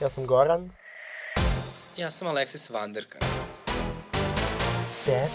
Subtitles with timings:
[0.00, 0.70] Ja sam Goran.
[1.96, 3.18] Ja sam Aleksis Vanderka.
[5.06, 5.28] Dad.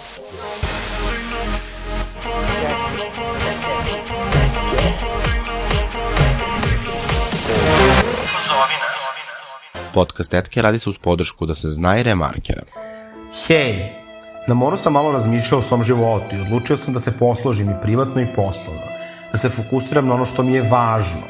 [9.94, 12.62] Podcast Tetke radi se uz podršku da se zna i remarkera.
[13.48, 13.92] Hej,
[14.48, 17.82] na moru sam malo razmišljao o svom životu i odlučio sam da se posložim i
[17.82, 18.88] privatno i poslovno,
[19.32, 21.28] da se fokusiram na ono što mi je važno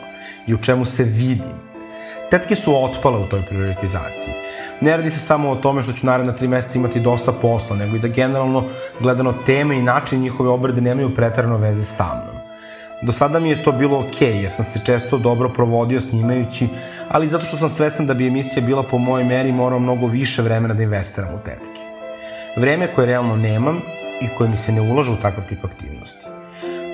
[0.48, 1.68] i u čemu se vidim.
[2.32, 4.34] Tetke su otpale u toj prioritizaciji.
[4.82, 7.96] Ne radi se samo o tome što ću naredna tri meseca imati dosta posla, nego
[7.96, 8.64] i da generalno
[9.00, 12.42] gledano teme i način njihove obrade nemaju pretarano veze sa mnom.
[13.02, 16.68] Do sada mi je to bilo okej, okay, jer sam se često dobro provodio snimajući,
[17.10, 20.41] ali zato što sam svestan da bi emisija bila po mojoj meri morao mnogo više
[20.41, 21.82] vremena da investiram u tetke.
[22.57, 23.82] Vreme koje realno nemam
[24.21, 26.25] i koje mi se ne ulaže u takav tip aktivnosti.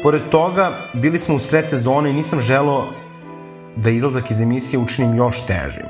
[0.04, 2.86] Pored toga, bili smo u sred sezone i nisam želeo
[3.76, 5.86] da izlazak iz emisije učinim još težim.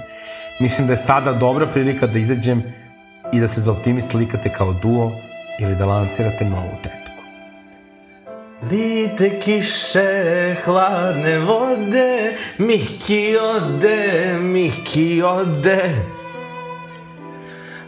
[0.60, 2.64] Mislim da je sada dobra prilika da izađem
[3.34, 5.12] i da se za optimist slikate kao duo
[5.60, 7.06] ili da lansirate novu tetku.
[8.72, 15.96] Lite kiše, hladne vode, Miki ode, Miki ode.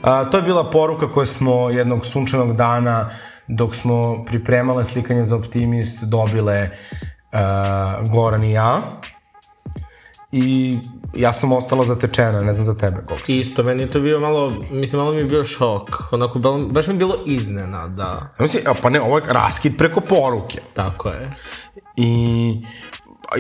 [0.02, 3.10] A, to je bila poruka koju smo jednog sunčanog dana,
[3.48, 6.70] dok smo pripremale slikanje za optimist, dobile
[7.34, 8.82] uh, Goran i ja.
[10.32, 10.78] I
[11.14, 13.40] ja sam ostala zatečena, ne znam za tebe, Goksi.
[13.40, 15.90] Isto, meni je to bio malo, mislim, malo mi je bio šok.
[16.12, 18.04] Onako, baš mi je bilo iznenada.
[18.04, 20.60] Ja mislim, pa ne, ovo je raskid preko poruke.
[20.74, 21.36] Tako je.
[21.96, 22.62] I,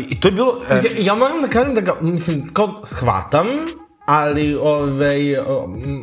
[0.09, 0.61] i to je bilo...
[0.69, 0.75] E...
[0.75, 3.47] Mislim, ja moram da kažem da ga, mislim, kao shvatam,
[4.05, 5.19] ali ovaj,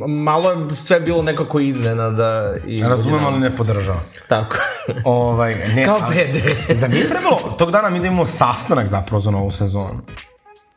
[0.08, 2.54] malo je sve bilo nekako iznenada.
[2.66, 4.00] I Razumem, ali ne podržava.
[4.28, 4.56] Tako.
[5.04, 6.56] ovaj, ne, Kao peder.
[6.80, 10.00] da nije trebalo, tog dana mi da imamo sastanak zapravo za novu sezonu.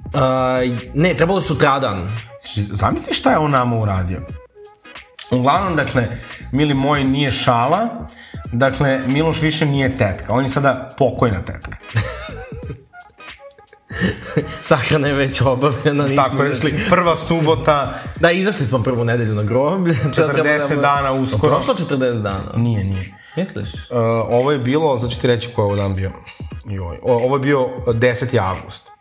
[0.06, 2.10] Uh, ne, trebalo sutradan.
[2.56, 4.22] Zamisli šta je on nama uradio.
[5.32, 6.08] Uglavnom, dakle,
[6.52, 7.90] mili moj nije šala,
[8.52, 11.78] dakle, Miloš više nije tetka, on je sada pokojna tetka.
[14.68, 16.80] Sahrana je već obavljena, nismo Tako je, izašli.
[16.90, 17.94] prva subota.
[18.20, 19.94] Da, izašli smo prvu nedelju na groblje.
[20.18, 21.54] 40 da dana uskoro.
[21.54, 22.52] Prošlo 40 dana?
[22.56, 23.18] Nije, nije.
[23.36, 23.74] Misliš?
[23.74, 23.98] Uh,
[24.30, 26.12] ovo je bilo, sad ću ti reći koji je ovo dan bio.
[26.66, 28.40] Joj, o, ovo je bio 10.
[28.42, 28.97] avgust.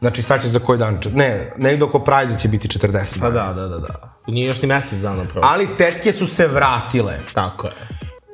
[0.00, 0.98] Znači, sad će za koji dan?
[1.12, 4.18] Ne, negdje oko Prajde će biti 40 Pa da, da, da, da.
[4.26, 5.40] Nije još ni mesec dana prošlo.
[5.44, 7.14] Ali tetke su se vratile.
[7.34, 7.72] Tako je.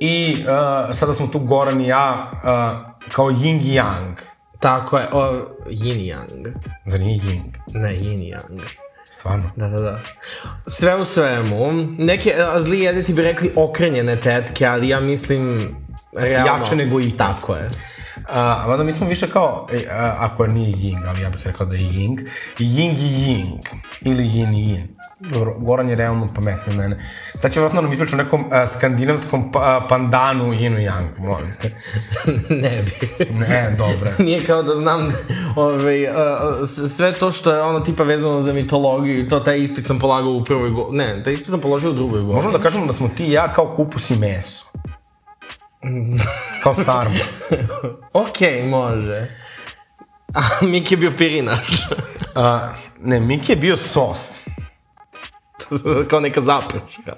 [0.00, 4.14] I uh, sada smo tu Goran i ja uh, kao yin i yang.
[4.60, 6.52] Tako je, o, yin i yang.
[6.86, 7.42] Za nije yin.
[7.74, 8.62] Ne, yin i yang.
[9.10, 9.50] Stvarno.
[9.56, 9.98] Da, da, da.
[10.66, 12.34] Sve u svemu, neke
[12.64, 15.76] zli jezici bi rekli okrenjene tetke, ali ja mislim
[16.12, 16.64] realno...
[16.64, 17.18] Jače nego ikad.
[17.18, 17.68] Tako je.
[18.28, 21.66] A, mada mi smo više kao, e, a, ako nije yin, ali ja bih rekao
[21.66, 22.28] da je ying,
[22.58, 24.86] ying i ying, ili yin i yin.
[25.20, 27.10] Dobro, Goran je realno pametniji od mene.
[27.38, 31.50] Sad će vratno nam ispričati o nekom a, skandinavskom pa, pandanu yin i yang, molim
[31.62, 31.70] te.
[32.62, 33.24] ne bi.
[33.30, 34.10] Ne, dobro.
[34.26, 35.08] Nije kao da znam
[35.56, 39.98] ovaj, uh, sve to što je ono tipa vezano za mitologiju, to taj ispit sam
[39.98, 40.98] polagao u prvoj godini.
[40.98, 42.34] Ne, taj ispit sam položio u drugoj godini.
[42.34, 44.71] Možemo da kažemo da smo ti i ja kao kupus i meso.
[46.62, 47.24] kao sarma.
[48.12, 49.28] Okej, okay, može.
[50.34, 51.82] A Miki je bio pirinač.
[52.34, 54.42] A, ne, Miki je bio sos.
[56.10, 57.16] kao neka zaprška.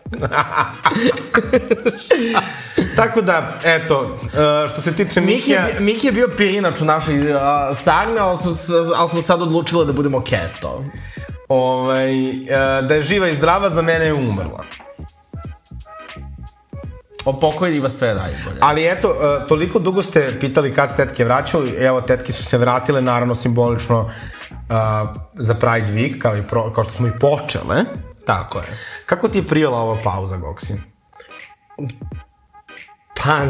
[2.97, 5.61] Tako da, eto, uh, što se tiče Miki Mikija...
[5.61, 7.41] je, Miki je bio pirinač u našoj uh,
[7.79, 8.53] sarmi, ali smo,
[8.97, 10.85] ali smo sad odlučili da budemo keto.
[11.49, 14.65] Ovaj, uh, da je živa i zdrava, za mene je umrla.
[17.25, 18.59] Opokojili vas sve najbolje.
[18.61, 22.59] Ali eto, uh, toliko dugo ste pitali kad se tetke vraćaju, evo, tetke su se
[22.59, 24.11] vratile, naravno simbolično uh,
[25.35, 27.77] za Pride Week, kao, i pro, kao što smo i počele.
[28.27, 28.65] Tako je.
[29.07, 30.75] Kako ti je prijela ova pauza, Goksi?
[33.25, 33.45] Pa,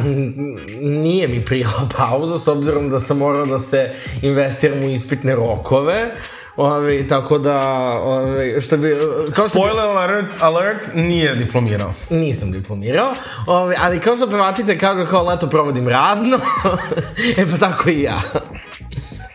[0.81, 6.15] nije mi prijela pauza, s obzirom da sam morao da se investiram u ispitne rokove.
[6.57, 7.59] Ove, tako da,
[8.03, 8.95] ove, što bi...
[9.35, 11.93] Kao što Spoiler alert, alert, nije diplomirao.
[12.11, 13.15] Nisam diplomirao,
[13.47, 16.39] ove, ali kao što pevačice kažu kao leto provodim radno,
[17.39, 18.21] e pa tako i ja.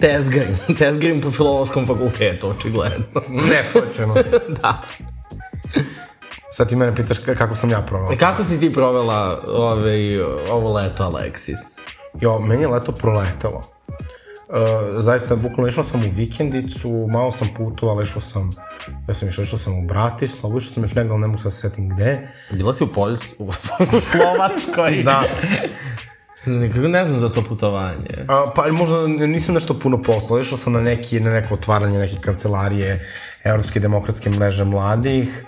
[0.01, 3.05] Tezgarim, tezgarim po filologskom fakultetu, očigledno.
[3.29, 4.13] Neplaćeno.
[4.61, 4.81] da.
[6.51, 8.13] Sad ti mene pitaš kako sam ja provao.
[8.13, 11.59] E kako si ti provela ove, ovo leto, Aleksis?
[12.21, 13.78] Jo, meni je leto proletelo.
[14.49, 18.49] Uh, zaista, bukvalno išao sam u vikendicu, malo sam putovala, išao sam,
[19.07, 21.53] ja sam išao, išao sam u Bratislavu, išao sam još negdje, ali ne mogu sad
[21.53, 22.29] setim gde.
[22.51, 23.51] Bila si u Poljsku, u
[24.11, 25.03] Slovačkoj.
[25.03, 25.23] da.
[26.45, 28.25] Nikako ne znam za to putovanje.
[28.27, 32.15] A, pa možda nisam nešto puno poslao, išao sam na, neki, na neko otvaranje neke
[32.21, 33.05] kancelarije
[33.43, 35.45] Evropske demokratske mreže mladih.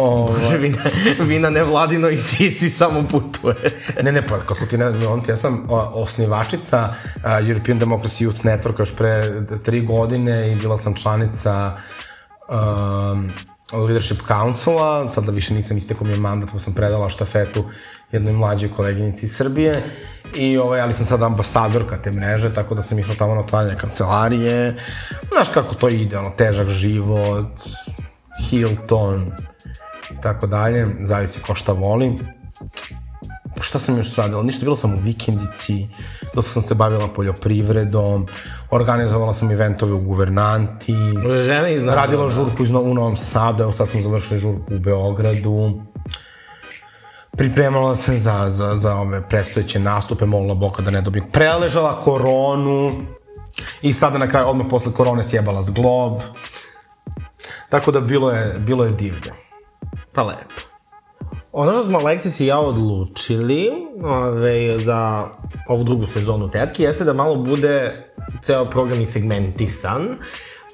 [0.00, 0.78] O, Može, vi na,
[1.24, 3.54] vi na nevladino i Sisi samo putuje.
[4.02, 8.28] ne, ne, pa kako ti ne, on ti, ja sam o, osnivačica uh, European Democracy
[8.28, 11.76] Youth Network još pre tri godine i bila sam članica
[12.48, 13.30] um,
[13.72, 17.64] Leadership Councila, sad da više nisam istekao mi je mandat, pa sam predala štafetu
[18.12, 19.82] jednoj mlađoj koleginici iz Srbije
[20.34, 23.76] i ovaj, ali sam sad ambasadorka te mreže, tako da sam išla tamo na otvaranje
[23.76, 24.74] kancelarije.
[25.34, 27.60] Znaš kako to ide, ono, težak život,
[28.48, 29.32] Hilton
[30.10, 32.18] i tako dalje, zavisi ko šta voli.
[33.60, 34.42] Šta sam još radila?
[34.42, 35.88] Ništa, bila sam u vikendici,
[36.34, 38.26] dosta sam se bavila poljoprivredom,
[38.70, 40.94] organizovala sam eventove u guvernanti,
[41.46, 45.82] Žena iz radila žurku iz, u Novom Sadu, evo sad smo završili žurku u Beogradu.
[47.36, 51.26] Pripremala se za, za, za ove prestojeće nastupe, molila Boga da ne dobijem.
[51.32, 53.02] Preležala koronu
[53.82, 56.20] i sada na kraju, odmah posle korone sjebala zglob.
[57.68, 59.47] Tako da bilo je, bilo je divlje.
[60.18, 60.60] Pa lepo.
[61.52, 63.70] Ono što smo Aleksis i ja odlučili
[64.04, 65.28] ove, za
[65.68, 67.94] ovu drugu sezonu Tetki jeste da malo bude
[68.42, 70.06] ceo program i segmentisan.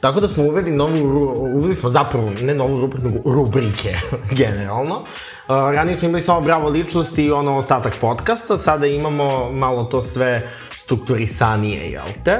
[0.00, 3.94] Tako da smo uveli novu, uveli smo zapravo, ne novu rubriku, nego rubrike,
[4.40, 5.04] generalno.
[5.48, 10.50] Ranije smo imali samo bravo ličnosti i ono ostatak podcasta, sada imamo malo to sve
[10.74, 12.38] strukturisanije, jel te?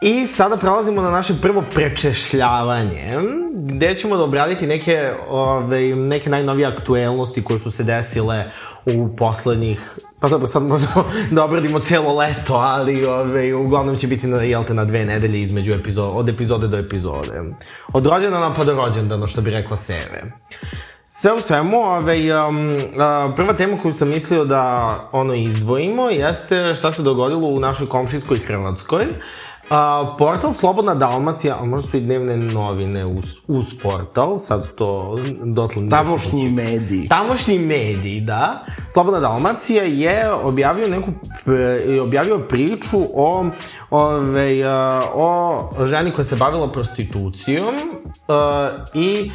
[0.00, 3.18] I sada prelazimo na naše prvo prečešljavanje,
[3.54, 8.50] gde ćemo da obraditi neke, ove, neke najnovije aktuelnosti koje su se desile
[8.86, 14.26] u poslednjih, pa dobro, sad možemo da obradimo celo leto, ali ove, uglavnom će biti,
[14.26, 17.42] na, jel te, na dve nedelje između epizoda, od epizode do epizode.
[17.92, 20.32] Od rođendana pa do rođendana, što bi rekla Seve.
[21.04, 26.74] Sve u svemu, ovaj, um, a, prva tema koju sam mislio da ono izdvojimo jeste
[26.74, 29.06] šta se dogodilo u našoj komšijskoj Hrvatskoj.
[29.70, 35.18] A, portal Slobodna Dalmacija, a možda su i dnevne novine uz, uz portal, sad to
[35.44, 35.88] dotle...
[35.88, 37.08] Tamošnji mediji.
[37.08, 38.64] Tamošnji mediji, da.
[38.88, 41.10] Slobodna Dalmacija je objavio neku,
[42.02, 43.50] objavio priču o,
[43.90, 47.74] ove, a, o ženi koja se bavila prostitucijom
[48.28, 49.30] a, i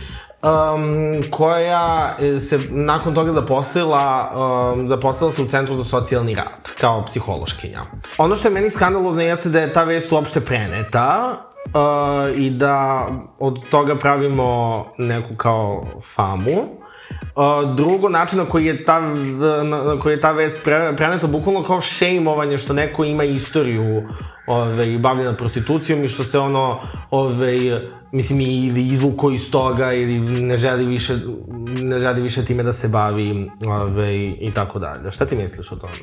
[0.46, 2.18] um, koja
[2.50, 4.32] se nakon toga zaposlila,
[4.76, 7.82] um, zaposlila se u Centru za socijalni rad, kao psihološkinja.
[8.18, 13.08] Ono što je meni skandalozno jeste da je ta vest uopšte preneta, uh, i da
[13.40, 16.85] od toga pravimo neku kao famu.
[17.76, 19.00] Drugo, način na koji je ta,
[19.64, 24.04] na, koji je ta vest pre, preneta bukvalno kao šejmovanje što neko ima istoriju
[24.48, 26.80] ove, bavljena prostitucijom i što se ono,
[27.12, 27.82] ove,
[28.12, 31.14] mislim, ili izvuko iz toga ili ne želi više,
[31.82, 35.12] ne želi više time da se bavi ove, i tako dalje.
[35.12, 35.94] Šta ti misliš o tome?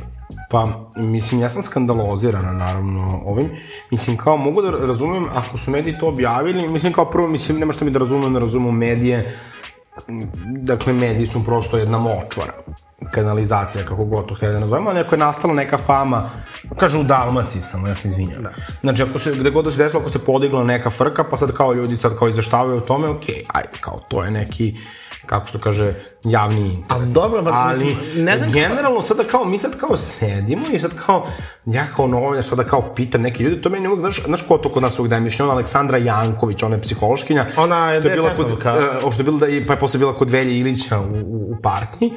[0.51, 3.49] Pa, mislim, ja sam skandalozirana, naravno, ovim.
[3.91, 7.73] Mislim, kao, mogu da razumem, ako su mediji to objavili, mislim, kao prvo, mislim, nema
[7.73, 9.37] šta mi da razumem, ne razumem medije.
[10.47, 12.53] Dakle, mediji su prosto jedna močvara
[13.11, 16.31] kanalizacija, kako god to htjeli da nazovemo, ali ako je nastala neka fama,
[16.79, 18.43] kažem u Dalmaciji samo, ja se izvinjam.
[18.43, 18.51] Da.
[18.81, 21.53] Znači, ako se, gde god da se desilo, ako se podigla neka frka, pa sad
[21.53, 24.77] kao ljudi sad kao izveštavaju o tome, okej, okay, ajde, kao to je neki,
[25.27, 26.91] kako se to kaže, javni interes.
[27.03, 30.79] Ali dobro, ba, ali ne znam kako- generalno sada kao, mi sad kao sedimo i
[30.79, 31.27] sad kao,
[31.67, 34.73] ja kao novinar sada kao pitam neki ljudi, to meni uvijek, znaš, znaš ko to
[34.73, 37.47] kod nas uvijek daje mišljenje, ona Aleksandra Janković, ona je psihološkinja.
[37.57, 38.47] Ona je što je bila kod,
[39.05, 41.57] uh, što je bila da, pa je posle bila kod Velje Ilića u, u, u
[41.63, 42.13] partiji.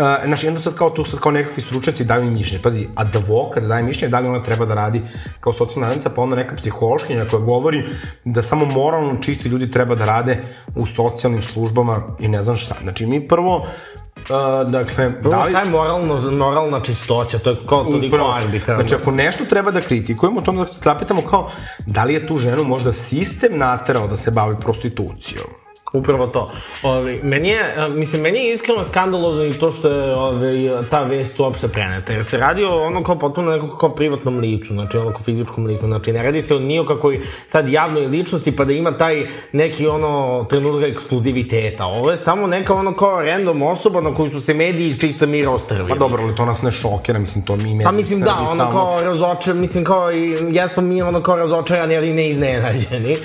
[0.00, 2.62] Uh, znači, onda sad kao tu sad kao nekakvi stručnjaci daju im mišljenje.
[2.62, 5.02] Pazi, advokat daje mišljenje da li ona treba da radi
[5.40, 7.82] kao socijalna radnica, pa onda neka psihološkinja koja govori
[8.24, 10.38] da samo moralno čisti ljudi treba da rade
[10.76, 12.74] u socijalnim službama i ne znam šta.
[12.82, 15.50] Znači, mi prvo, uh, dakle, Prvo, da li...
[15.50, 17.38] šta je moralno, moralna čistoća?
[17.38, 18.32] To je kao toliko Upravo.
[18.32, 18.82] arbitrarno.
[18.82, 21.50] Znači, ako nešto treba da kritikujemo, to onda da zapitamo kao,
[21.86, 25.59] da li je tu ženu možda sistem naterao da se bavi prostitucijom?
[25.92, 26.50] Upravo to.
[26.82, 31.40] Ovi, meni je, mislim, meni je iskreno skandalozno i to što je ovi, ta vest
[31.40, 35.10] uopšte preneta, jer se radi o ono kao potpuno nekako kao privatnom licu, znači ono
[35.10, 38.64] kao fizičkom licu, znači ne radi se o nije o kakoj sad javnoj ličnosti pa
[38.64, 41.86] da ima taj neki ono trenutak ekskluziviteta.
[41.86, 45.50] Ovo je samo neka ono kao random osoba na koju su se mediji čista mira
[45.50, 45.88] ostrvili.
[45.88, 49.00] Pa dobro, ali to nas ne šokira, mislim, to mi Pa mislim da, ono kao
[49.02, 53.16] razočar, mislim kao i jesmo mi ono kao razočarani, ali ne iznenađeni.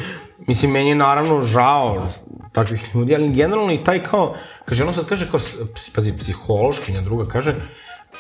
[0.47, 2.07] Mislim, meni je naravno žao
[2.55, 4.35] takvih ljudi, ali generalno i taj kao,
[4.65, 5.39] kaže, ono sad kaže kao,
[5.95, 7.55] pazi, psihološkinja druga kaže,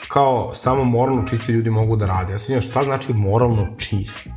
[0.07, 2.33] kao samo moralno čisti ljudi mogu da rade.
[2.33, 4.27] Ja se šta znači moralno čist?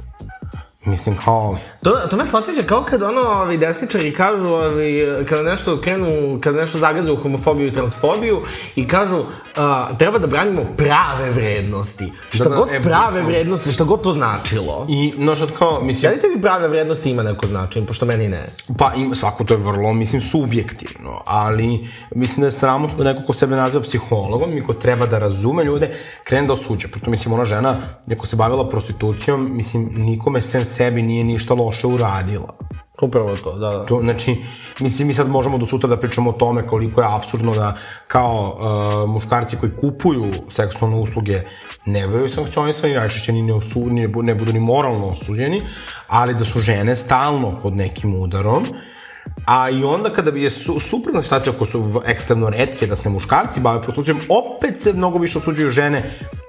[0.89, 5.81] Mislim, kao, To, to me podsjeća kao kad ono, ovi desničari kažu, ovi, kada nešto
[5.81, 8.43] krenu, kada nešto zagaze u homofobiju i transfobiju
[8.77, 9.25] i kažu,
[9.57, 12.13] a, treba da branimo prave vrednosti.
[12.31, 14.87] Šta Da, da, god e, prave vrednosti, šta god to značilo.
[14.89, 18.29] i, no, što kao, mislim, Da li tebi prave vrednosti ima neko značenje, pošto meni
[18.29, 18.47] ne?
[18.79, 23.27] Pa ima, svako to je vrlo, mislim, subjektivno, ali mislim da je sramotno da neko
[23.27, 25.91] ko sebe naziva psihologom i ko treba da razume ljude,
[26.25, 26.89] krene da osuđa.
[26.89, 27.77] Pritom, mislim, ona žena,
[28.07, 32.55] neko se bavila prostitucijom, mislim, nikome sem sebi nije ništa loše uradila.
[33.03, 33.87] Upravo to, da, da.
[33.87, 34.37] To, znači,
[34.81, 37.77] mislim, mi sad možemo do sutra da pričamo o tome koliko je absurdno da
[38.09, 41.43] kao uh, muškarci koji kupuju seksualne usluge
[41.87, 45.63] ne bivaju sankcionisani, najčešće ni ne, osu, ni ne, bu- ne budu ni moralno osuđeni,
[46.09, 48.67] ali da su žene stalno pod nekim udarom,
[49.47, 53.09] A i onda kada bi je su, suprotna situacija ako su ekstremno redke da se
[53.09, 56.03] muškarci bave prostitucijom, opet se mnogo više osuđuju žene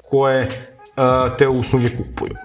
[0.10, 2.36] koje uh, te usluge kupuju.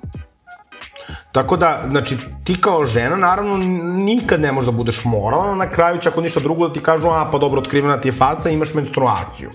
[1.33, 3.57] Tako da, znači, ti kao žena, naravno,
[4.05, 7.09] nikad ne možeš da budeš moralna, na kraju će ako ništa drugo da ti kažu,
[7.09, 9.51] a, pa dobro, otkrivena ti je faca, imaš menstruaciju.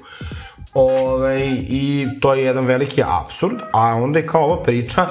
[0.74, 5.08] Ove, I to je jedan veliki absurd, a onda je kao ova priča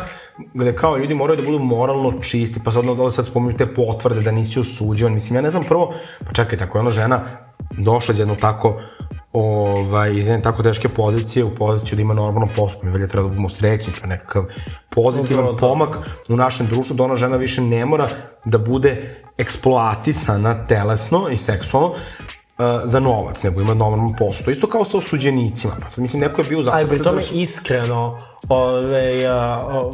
[0.54, 4.20] gde kao ljudi moraju da budu moralno čisti, pa sad onda sad spominju te potvrde
[4.20, 5.12] da nisi osuđivan.
[5.12, 5.94] Mislim, ja ne znam prvo,
[6.26, 7.20] pa čekaj, tako je ona žena
[7.70, 8.80] došla iz jednog tako
[9.32, 12.82] ovaj, iz jedne tako teške pozicije u poziciju da ima normalno postup.
[12.82, 14.44] Mi velje treba da budemo srećni, to je nekakav
[14.90, 18.08] pozitivan Upravo pomak u našem društvu, da ona žena više ne mora
[18.44, 21.96] da bude eksploatisana telesno i seksualno, uh,
[22.84, 24.44] za novac, nego ima normalno posao.
[24.44, 25.72] To isto kao sa osuđenicima.
[25.82, 26.88] Pa sad mislim, neko je bio Ali zašto...
[26.88, 28.18] pri tome iskreno,
[28.48, 29.90] ove, a, a,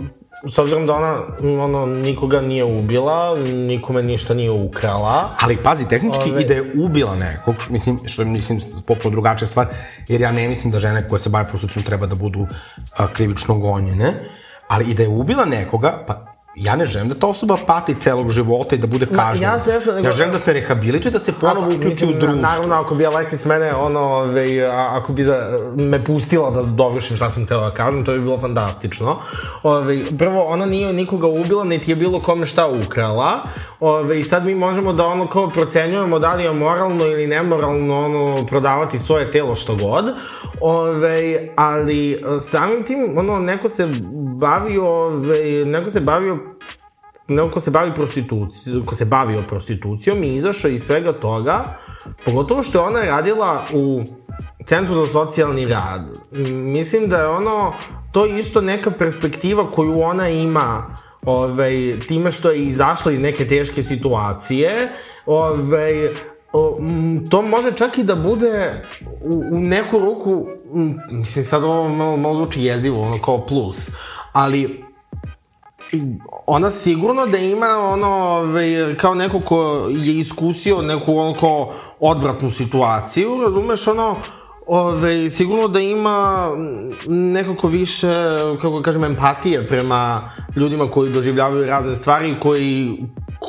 [0.47, 1.15] s obzirom da ona
[1.65, 6.73] ono, nikoga nije ubila, nikome ništa nije ukrala, Ali pazi, tehnički Ove- i da je
[6.79, 9.67] ubila nekog, što, mislim, što mislim, potpuno drugačija stvar,
[10.09, 12.47] jer ja ne mislim da žene koje se bave prostitucijom treba da budu
[12.97, 14.15] a, krivično gonjene,
[14.69, 18.31] ali i da je ubila nekoga, pa ja ne želim da ta osoba pati celog
[18.31, 19.53] života i da bude kažnjena.
[19.53, 22.35] jasno, jasno, nego- Ja želim da se rehabilituje da se ponovo uključi u društvo.
[22.35, 25.39] Naravno, ako bi Alexis mene, ono, ove, a, ako bi za,
[25.77, 29.17] me pustila da dovršim šta sam htela da kažem, to bi bilo fantastično.
[29.63, 33.43] Ove, prvo, ona nije nikoga ubila, niti je bilo kome šta ukrala.
[33.81, 38.05] Ove, I sad mi možemo da ono kao procenjujemo da li je moralno ili nemoralno
[38.05, 40.05] ono, prodavati svoje telo što god.
[40.61, 43.89] Ove, ali e, samim tim, ono, neko se
[44.37, 46.39] bavio, ove, neko se bavio
[47.29, 51.79] neko ko se bavi prostitucijom, ko se bavio prostitucijom i izašao iz svega toga,
[52.25, 54.03] pogotovo što je ona radila u
[54.67, 56.03] Centru za socijalni rad.
[56.51, 57.73] Mislim da je ono,
[58.13, 63.83] to isto neka perspektiva koju ona ima ovaj, time što je izašla iz neke teške
[63.83, 64.89] situacije,
[65.27, 66.09] ovaj,
[67.31, 68.83] to može čak i da bude
[69.23, 70.47] u, u neku ruku,
[71.11, 73.91] mislim sad ovo malo, malo zvuči jezivo, ono kao plus,
[74.33, 74.85] ali
[76.47, 82.51] ona sigurno da ima ono, ove, kao neko ko je iskusio neku ono kao odvratnu
[82.51, 84.17] situaciju, razumeš, ono,
[84.67, 86.51] ove, sigurno da ima
[87.07, 88.15] nekako više,
[88.63, 92.99] kako kažem, empatije prema ljudima koji doživljavaju razne stvari koji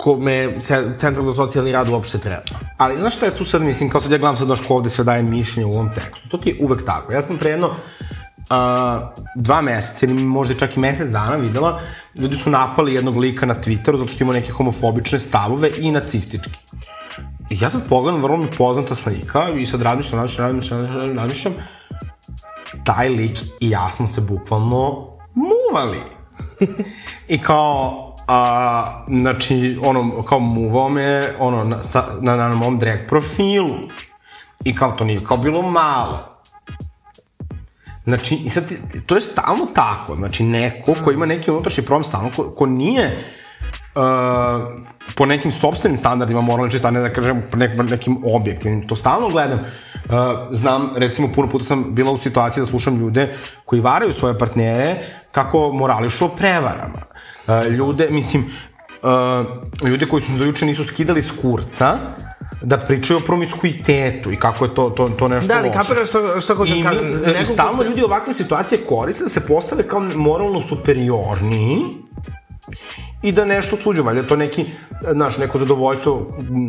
[0.04, 0.56] kome
[0.98, 2.42] Centar za socijalni rad uopšte treba.
[2.78, 4.90] Ali znaš šta je tu sad, mislim, kao sad ja gledam sad naš ko ovde
[4.90, 6.30] sve daje mišljenje u ovom tekstu.
[6.30, 7.14] To ti je uvek tako.
[7.14, 7.76] Ja sam pre jedno
[8.50, 11.82] uh, dva meseca ili možda čak i mesec dana videla,
[12.16, 16.60] ljudi su napali jednog lika na Twitteru zato što ima neke homofobične stavove i nacistički.
[17.50, 21.54] I ja sad pogledam, vrlo mi poznata slika i sad razmišljam, razmišljam, razmišljam, razmišljam, razmišljam,
[22.84, 26.00] taj lik i ja smo se bukvalno muvali.
[27.28, 33.00] I kao, a, znači, ono, kao muvao me, ono, na, sa, na, na mom drag
[33.08, 33.76] profilu.
[34.64, 36.35] I kao to nije kao bilo malo.
[38.06, 38.64] Znači, i sad,
[39.06, 40.16] to je stalno tako.
[40.16, 43.18] Znači, neko ko ima neki unutrašnji problem stalno, ko, ko nije
[43.96, 44.04] uh,
[45.16, 48.88] po nekim sobstvenim standardima moralni čist, a ne da kažem po nek, nekim objektivnim.
[48.88, 49.60] To stalno gledam.
[49.60, 50.12] Uh,
[50.52, 53.34] znam, recimo, puno puta sam bila u situaciji da slušam ljude
[53.66, 54.98] koji varaju svoje partnere
[55.32, 57.02] kako morališu o prevarama.
[57.48, 58.46] Uh, ljude, mislim,
[59.04, 61.98] uh, ljude koji su do juče nisu skidali s kurca,
[62.62, 65.80] da pričaju o promiskuitetu i kako je to, to, to nešto Da, ali loše.
[65.80, 67.14] kapiraš što, što hoću da kažem.
[67.34, 71.78] I ko stalno se- ljudi ovakve situacije koriste da se postave kao moralno superiorniji
[73.22, 74.66] i da nešto suđe, valjda to neki,
[75.12, 76.28] znaš, neko zadovoljstvo,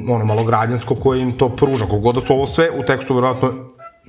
[0.09, 3.53] ono, malo građansko koje im to pruža, kogod da su ovo sve u tekstu, verovatno,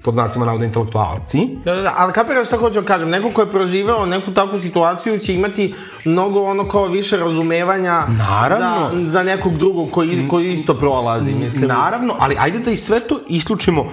[0.04, 1.39] pod znacima navoda intelektualci.
[1.66, 4.60] Da, da, da, ali kapiraš šta hoću da kažem, neko ko je proživao neku takvu
[4.60, 5.74] situaciju će imati
[6.06, 8.89] mnogo ono kao više razumevanja Naravno.
[8.94, 11.68] za, za nekog drugog koji, koji isto prolazi, mislim.
[11.68, 13.86] Naravno, ali ajde da i sve to isključimo.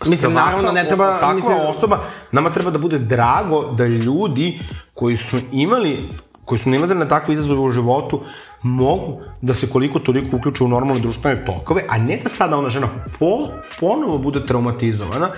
[0.00, 1.98] Mislim, Svaka naravno, ne treba- Takva mislim- osoba,
[2.32, 4.58] nama treba da bude drago da ljudi
[4.94, 6.08] koji su imali
[6.46, 8.20] koji su nalazili na takve izazove u životu,
[8.62, 12.68] mogu da se koliko toliko uključe u normalne društvene tokove, a ne da sada ona
[12.68, 12.88] žena
[13.18, 13.48] po,
[13.80, 15.30] ponovo bude traumatizovana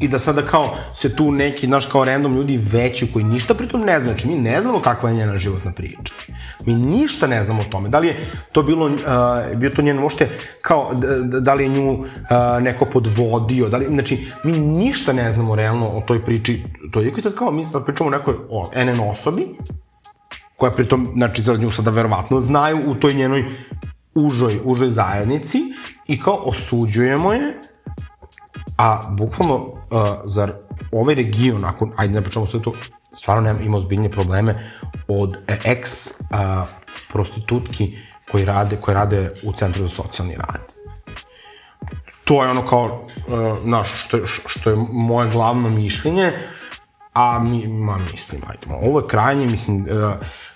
[0.00, 3.80] i da sada kao se tu neki, naš kao random ljudi veći koji ništa pritom
[3.80, 6.14] ne znači mi ne znamo kakva je njena životna priča.
[6.66, 7.88] Mi ništa ne znamo o tome.
[7.88, 8.16] Da li je
[8.52, 8.92] to bilo, uh,
[9.56, 10.28] bio to njen možete,
[10.62, 12.06] kao, da, da li je nju uh,
[12.60, 16.62] neko podvodio, da li, znači, mi ništa ne znamo realno o toj priči.
[16.90, 19.46] To je sad kao, mi sad pričamo o nekoj o NN osobi,
[20.62, 23.44] koja pritom, znači za nju sada verovatno znaju u toj njenoj
[24.14, 25.58] užoj, užoj zajednici
[26.06, 27.54] i kao osuđujemo je,
[28.78, 29.72] a bukvalno, uh,
[30.24, 30.52] zar
[30.92, 32.72] ovaj region, nakon, ajde ne pričamo sve to,
[33.14, 34.54] stvarno nema, ima ozbiljne probleme
[35.08, 36.68] od ex uh,
[37.12, 37.98] prostitutki
[38.30, 40.60] koji rade, koji rade u Centru za socijalni rad.
[42.24, 46.32] To je ono kao, uh, naš, što, što je moje glavno mišljenje,
[47.12, 50.12] a mi, ma mislim, ajde, ovo je krajnje, mislim, uh,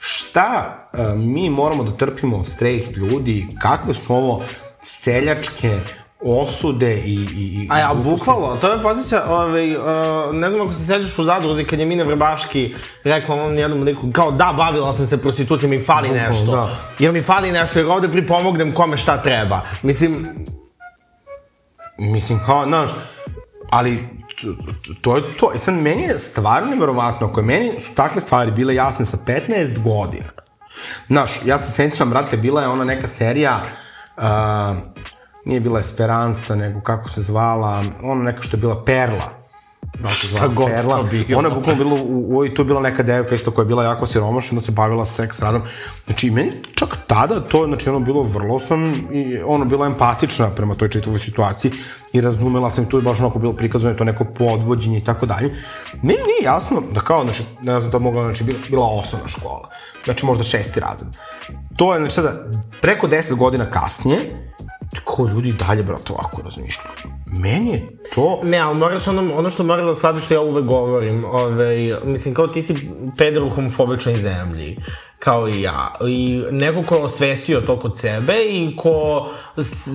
[0.08, 4.42] šta uh, mi moramo da trpimo od straight ljudi, kakve su ovo
[4.82, 5.78] seljačke
[6.20, 7.14] osude i...
[7.14, 9.82] i, i A ja, bukvalno, to je pozicija, ovaj, uh,
[10.34, 14.10] ne znam ako se sećaš u zadruzi kad je Mina Vrbaški rekla onom jednom liku,
[14.12, 16.52] kao da, bavila sam se prostitucijom i fali Bukvalno, nešto.
[16.52, 16.68] da.
[16.98, 19.60] Jer mi fali nešto, jer ovde pripomognem kome šta treba.
[19.82, 20.28] Mislim,
[21.98, 22.90] Mislim, kao, znaš,
[23.70, 23.98] ali
[25.00, 25.52] to, je to.
[25.54, 29.16] I sad, meni je stvarno neverovatno, ako je meni su takve stvari bile jasne sa
[29.26, 30.30] 15 godina.
[31.06, 33.60] Znaš, ja se sećam, brate, bila je ona neka serija,
[34.16, 34.22] uh,
[35.44, 39.45] nije bila Esperanza, nego kako se zvala, ona neka što je bila Perla.
[39.94, 40.96] Da zvala god Perla.
[40.96, 41.38] to bilo.
[41.38, 43.84] Ona je bukvalno bila, u, u, tu je bila neka devojka isto koja je bila
[43.84, 45.62] jako siromašna, onda se bavila seks radom.
[46.06, 50.74] Znači, meni čak tada to, znači, ono bilo vrlo sam, i ono, bila empatična prema
[50.74, 51.72] toj čitavoj situaciji
[52.12, 55.54] i razumela sam, tu je baš onako bilo prikazano to neko podvođenje i tako dalje.
[56.02, 59.70] Meni nije jasno da kao, znači, ne znam, to mogla, znači, bila, bila osnovna škola.
[60.04, 61.08] Znači, možda šesti razred.
[61.76, 62.46] To je, znači, sada,
[62.80, 64.18] preko deset godina kasnije,
[65.04, 66.90] ko ljudi dalje, brate, ovako razmišljaju.
[67.26, 68.40] Meni je to...
[68.42, 72.34] Ne, ali moraš ono, ono što moraš da shvatiš što ja uvek govorim, ovaj, mislim,
[72.34, 72.74] kao ti si
[73.16, 74.76] peder u homofobičnoj zemlji,
[75.18, 75.92] kao i ja.
[76.08, 79.28] I neko ko je osvestio to kod sebe i ko,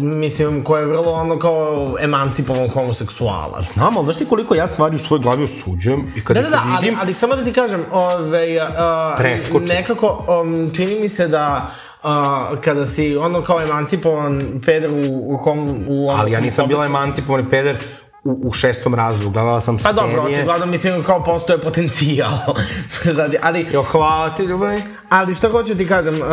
[0.01, 3.74] mislim, ko je vrlo ono kao emancipovan homoseksualac.
[3.74, 6.47] Znam, ali znaš ti koliko ja stvari u svojoj glavi osuđujem i kad Da, da,
[6.47, 6.99] ih da, ali, vidim...
[7.02, 9.67] ali samo da ti kažem, ove, a, Preskočim.
[9.67, 11.71] nekako um, čini mi se da
[12.04, 16.86] a, kada si ono kao emancipovan peder u, u, hom, u Ali ja nisam bila
[16.86, 17.76] emancipovani peder
[18.24, 19.30] u, u šestom razredu.
[19.30, 20.16] Gledala sam Pa serije...
[20.16, 22.32] dobro, očigledno mislim kao postoje potencijal.
[23.12, 24.82] Znači, ali, Jo, hvala ti, ljubavi.
[25.10, 26.28] ali šta hoću ti kažem, uh,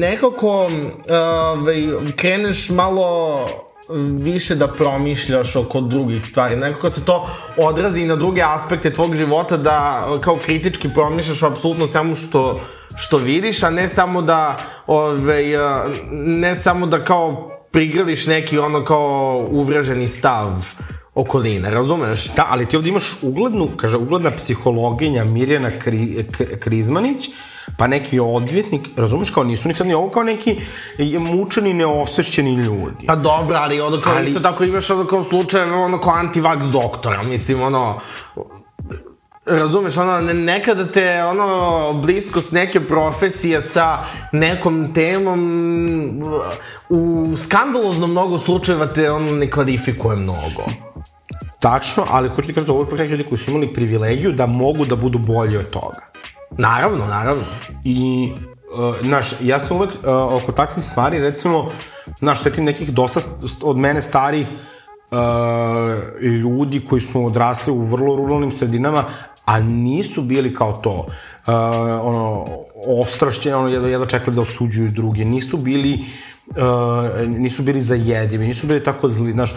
[0.00, 0.70] nekako uh,
[2.16, 3.38] kreneš malo
[4.18, 6.56] više da promišljaš oko drugih stvari.
[6.56, 11.42] Nekako se to odrazi i na druge aspekte tvog života da uh, kao kritički promišljaš
[11.42, 12.60] apsolutno svemu što,
[12.96, 18.84] što vidiš, a ne samo da ove, uh, ne samo da kao prigrliš neki ono
[18.84, 20.66] kao uvraženi stav
[21.14, 22.28] okoline, razumeš?
[22.36, 26.26] Da, ali ti ovdje imaš uglednu, kaže, ugledna psihologinja Mirjana Kri,
[26.60, 27.28] Krizmanić,
[27.78, 30.60] pa neki odvjetnik, razumeš, kao nisu ni sad ni ovo kao neki
[31.18, 33.06] mučeni, neosvešćeni ljudi.
[33.06, 36.66] Pa dobro, ali ono kao Ali- isto tako imaš ono kao slučajeve ono kao antivaks
[36.66, 38.00] doktora, mislim ono
[39.46, 46.22] Razumeš, ono, ne, nekada te, ono, bliskost neke profesije sa nekom temom
[46.88, 50.64] u skandalozno mnogo slučajeva te, ono, ne kvalifikuje mnogo.
[51.60, 54.46] Tačno, ali hoću ti kažem, ovo je ipak neki ljudi koji su imali privilegiju da
[54.46, 56.15] mogu da budu bolji od toga.
[56.50, 57.42] Naravno, naravno.
[57.84, 58.32] I,
[58.78, 61.70] uh, znaš, ja sam uvek uh, oko takvih stvari, recimo,
[62.18, 68.16] znaš, setim nekih dosta st- od mene starih uh, ljudi koji su odrasli u vrlo
[68.16, 69.04] ruralnim sredinama,
[69.44, 71.54] a nisu bili kao to, uh,
[72.02, 72.46] ono,
[72.86, 76.04] ostrašćeni, ono, jedva, jedva čekali da osuđuju druge, nisu bili
[76.46, 79.54] uh, nisu bili zajedivi, nisu bili tako zli, znaš,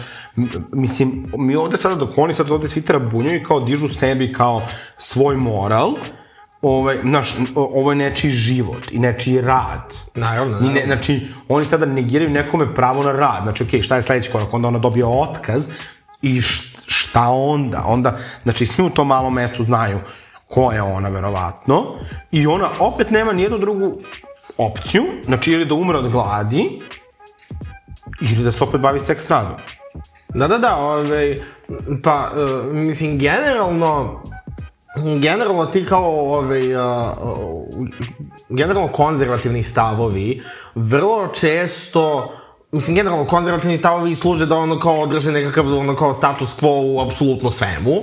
[0.72, 4.62] mislim, mi ovde sada dok oni sad ovde svi trabunjuju i kao dižu sebi kao
[4.98, 5.94] svoj moral,
[6.62, 9.94] ovaj, znaš, ovo je nečiji život i nečiji rad.
[10.14, 10.86] Naravno, I ne, naravno.
[10.86, 13.42] znači, oni sada negiraju nekome pravo na rad.
[13.42, 14.54] Znači, okej, šta je sledeći korak?
[14.54, 15.68] Onda ona dobije otkaz
[16.22, 16.40] i
[16.86, 17.82] šta onda?
[17.86, 19.98] Onda, znači, svi u tom malom mestu znaju
[20.48, 21.84] ko je ona, verovatno.
[22.30, 23.92] I ona opet nema nijednu drugu
[24.58, 26.80] opciju, znači, ili da umre od gladi,
[28.20, 29.52] ili da se opet bavi seks radom.
[30.34, 31.40] Da, da, da, ovaj,
[32.02, 34.22] pa, uh, mislim, generalno,
[35.20, 36.82] generalno ti kao, ovaj, uh,
[38.48, 40.42] generalno konzervativni stavovi,
[40.74, 42.32] vrlo često,
[42.72, 47.00] mislim, generalno konzervativni stavovi služe da ono kao održe nekakav ono kao status quo u
[47.00, 47.94] apsolutno svemu.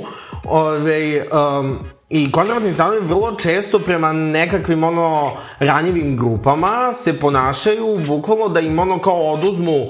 [0.45, 1.25] Ove,
[1.59, 1.79] um,
[2.09, 8.79] I konzervativni stavovi vrlo često prema nekakvim ono ranjivim grupama se ponašaju bukvalno da im
[8.79, 9.87] ono kao oduzmu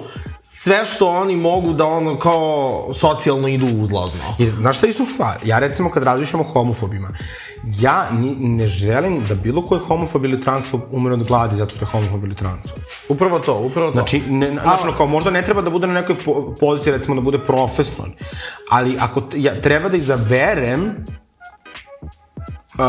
[0.50, 4.20] sve što oni mogu da ono kao socijalno idu uzlazno.
[4.38, 5.36] Jer, znaš šta je istu stvar?
[5.46, 7.10] Ja recimo kad razmišljam o homofobima,
[7.64, 11.86] ja ni, ne želim da bilo koji homofob ili transfob umre od gladi zato što
[11.86, 12.80] je homofob ili transfob.
[13.10, 13.96] Upravo to, upravo to.
[13.96, 17.16] Znači, ne, znaš, ono, kao možda ne treba da bude na nekoj po, poziciji, recimo
[17.16, 18.10] da bude profesor,
[18.72, 21.06] ali ako ja, treba da izaberem
[22.78, 22.84] Uh,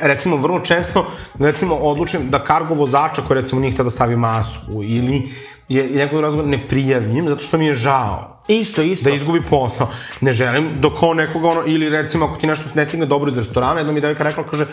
[0.00, 1.06] recimo vrlo često
[1.38, 5.30] recimo odlučim da kargo vozača koji recimo nije htio da stavi masku ili
[5.68, 9.08] je nekog razloga ne prijavim zato što mi je žao Isto, isto.
[9.08, 9.88] da izgubi posao.
[10.20, 13.38] Ne želim dok kao nekoga ono, ili recimo ako ti nešto ne stigne dobro iz
[13.38, 14.66] restorana, jedno mi devika rekla, kaže,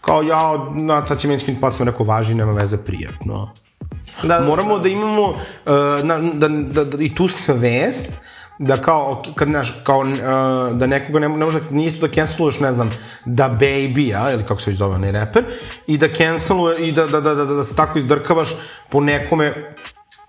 [0.00, 3.50] kao ja, na, sad će meni skinuti pas, sam rekao, važi, nema veze, prijatno.
[4.22, 5.36] Da, da, Moramo da imamo uh,
[6.02, 8.12] na, da, da, da, i tu svest,
[8.58, 12.60] da kao, kad, znaš, kao, uh, da nekoga ne, ne može, nije isto da canceluješ,
[12.60, 12.90] ne znam,
[13.24, 15.44] da baby-a, ili kako se već zove onaj reper,
[15.86, 18.48] i da canceluje, i da, da, da, da, da, da se tako izdrkavaš
[18.90, 19.74] po nekome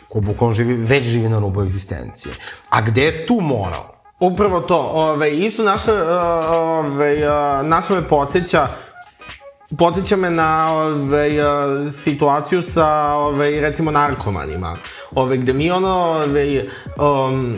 [0.09, 2.35] ko bukvalno živi, već živi na rubu egzistencije.
[2.69, 3.83] A gde je tu moral?
[4.19, 4.77] Upravo to.
[4.77, 5.93] Ove, isto naša,
[6.49, 7.19] ove,
[7.63, 8.67] naša me podsjeća
[9.77, 11.29] podsjeća me na ove,
[11.91, 14.75] situaciju sa ove, recimo narkomanima.
[15.15, 16.63] Ove, gde mi ono ove,
[16.97, 17.57] um,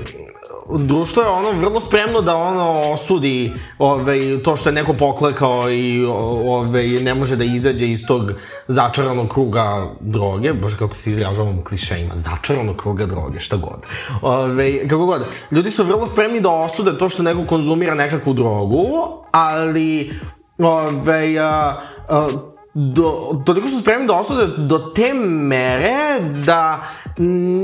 [0.78, 6.06] društvo je ono vrlo spremno da ono osudi ove, to što je neko poklekao i
[6.46, 8.32] ove, ne može da izađe iz tog
[8.68, 13.86] začaranog kruga droge, bože kako se izražavamo klišejima, začaranog kruga droge, šta god.
[14.22, 18.86] Ove, kako god, ljudi su vrlo spremni da osude to što neko konzumira nekakvu drogu,
[19.32, 20.12] ali
[20.58, 22.30] ove, a, a,
[22.74, 26.84] do, toliko su spremni da osude do te mere da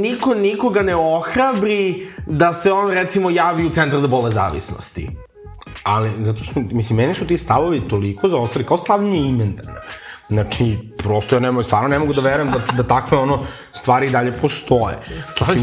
[0.02, 5.10] niko nikoga ne ohrabri da se on recimo javi u centar za bole zavisnosti.
[5.84, 9.82] Ali, zato što, mislim, meni su ti stavovi toliko zaostali, kao slavljenje imendana.
[10.30, 13.40] Znači, prosto ja ne mogu, stvarno ne mogu da verujem da, da takve ono
[13.74, 14.98] stvari dalje postoje.
[15.38, 15.60] Znači,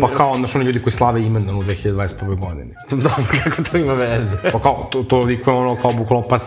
[0.00, 2.40] pa kao, znaš, oni ljudi koji slave imendan u 2021.
[2.40, 2.74] godini.
[2.90, 4.36] Dobro, kako to ima veze?
[4.52, 6.38] Pa kao, to, toliko je ono, kao bukvalno pa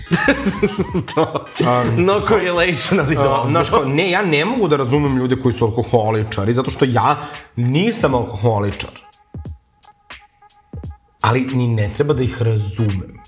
[1.14, 1.44] to.
[1.96, 3.42] no correlation, ali dobro.
[3.42, 6.84] Uh, znaš, kao, ne, ja ne mogu da razumem ljude koji su alkoholičari, zato što
[6.84, 7.16] ja
[7.56, 8.90] nisam alkoholičar.
[11.20, 13.22] Ali ni ne treba da ih razumem.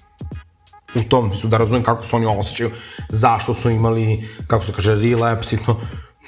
[0.95, 2.71] U tom smislu da razumem kako se oni osjećaju,
[3.09, 5.81] zašto su imali, kako se kaže, relapse i to,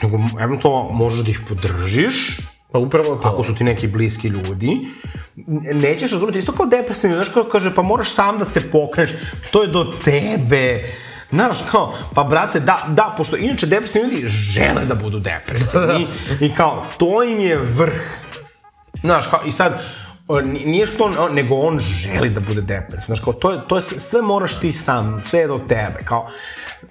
[0.03, 2.41] nego eventualno možeš da ih podržiš,
[2.73, 3.29] Pa upravo to.
[3.29, 4.81] ako su ti neki bliski ljudi,
[5.75, 9.11] nećeš razumeti, isto kao depresivni, znaš, kao kaže, pa moraš sam da se pokreneš,
[9.51, 10.83] to je do tebe,
[11.31, 16.07] Znaš, kao, pa brate, da, da, pošto inače depresivni ljudi žele da budu depresivni
[16.47, 18.03] i kao, to im je vrh.
[19.01, 19.83] Znaš, kao, i sad,
[20.65, 23.07] nije što on, nego on želi da bude depresivan.
[23.07, 26.29] Znaš, kao, to je, to je, sve moraš ti sam, sve je do tebe, kao,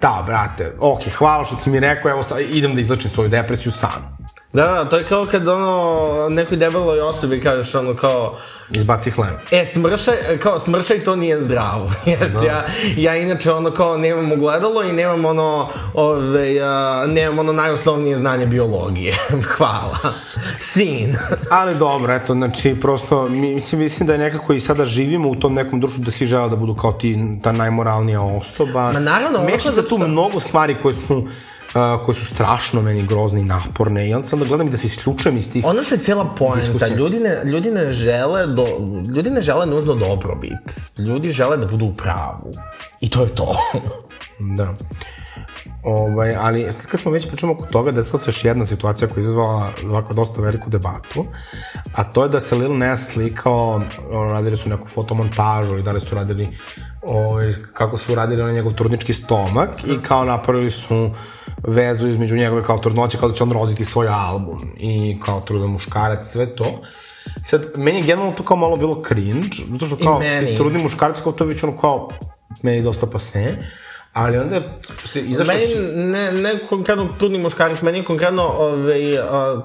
[0.01, 3.71] da, brate, okej, hvala što si mi rekao, evo sad idem da izlečim svoju depresiju
[3.71, 4.14] sam.
[4.55, 8.37] Da, da, to je kao kad ono, nekoj debeloj osobi kažeš ono kao,
[8.69, 9.35] Izbaci hleb.
[9.51, 11.91] e, smršaj, kao, smršaj to nije zdravo.
[12.05, 12.43] Jeste, Da.
[12.43, 12.65] ja,
[12.97, 18.45] ja inače ono kao nemam ogledalo i nemam ono, ove, a, nemam ono najosnovnije znanje
[18.45, 19.15] biologije.
[19.57, 19.97] Hvala.
[20.59, 21.15] Sin.
[21.51, 25.35] Ali dobro, eto, znači, prosto, mi- mislim, mislim da je nekako i sada živimo u
[25.35, 28.91] tom nekom društvu da svi žele da budu kao ti, ta najmoralnija osoba.
[28.91, 31.27] Ma naravno, Meša se tu što- mnogo stvari koje su
[31.75, 34.77] uh, koje su strašno meni grozne i naporne i onda sam da gledam i da
[34.77, 38.65] se isključujem iz tih Ono što je cijela poenta, ljudi ne, ljudi ne žele do,
[39.15, 40.89] ljudi ne žele nužno dobrobit.
[40.97, 42.51] Ljudi žele da budu u pravu.
[43.01, 43.57] I to je to.
[44.57, 44.75] Da.
[45.85, 49.21] Ovaj, ali sad kad smo već pričamo oko toga, desila se još jedna situacija koja
[49.21, 51.25] je izazvala ovako dosta veliku debatu,
[51.95, 56.01] a to je da se Lil Nas slikao, radili su neku fotomontažu i da li
[56.01, 56.49] su radili
[57.01, 61.11] ovaj, kako su radili onaj njegov trudnički stomak i kao napravili su
[61.67, 65.69] vezu između njegove kao trudnoće, kao da će on roditi svoj album i kao trudan
[65.69, 66.81] muškarac, sve to.
[67.45, 71.21] Sad, meni je generalno to kao malo bilo cringe, zato što kao ti trudni muškarac
[71.23, 72.09] kao to je već ono kao
[72.63, 73.57] meni dosta pase,
[74.15, 74.61] ali onda
[75.05, 75.55] se izašao...
[75.55, 79.01] Meni ne, ne konkretno trudni muškarac, meni je konkretno ovaj,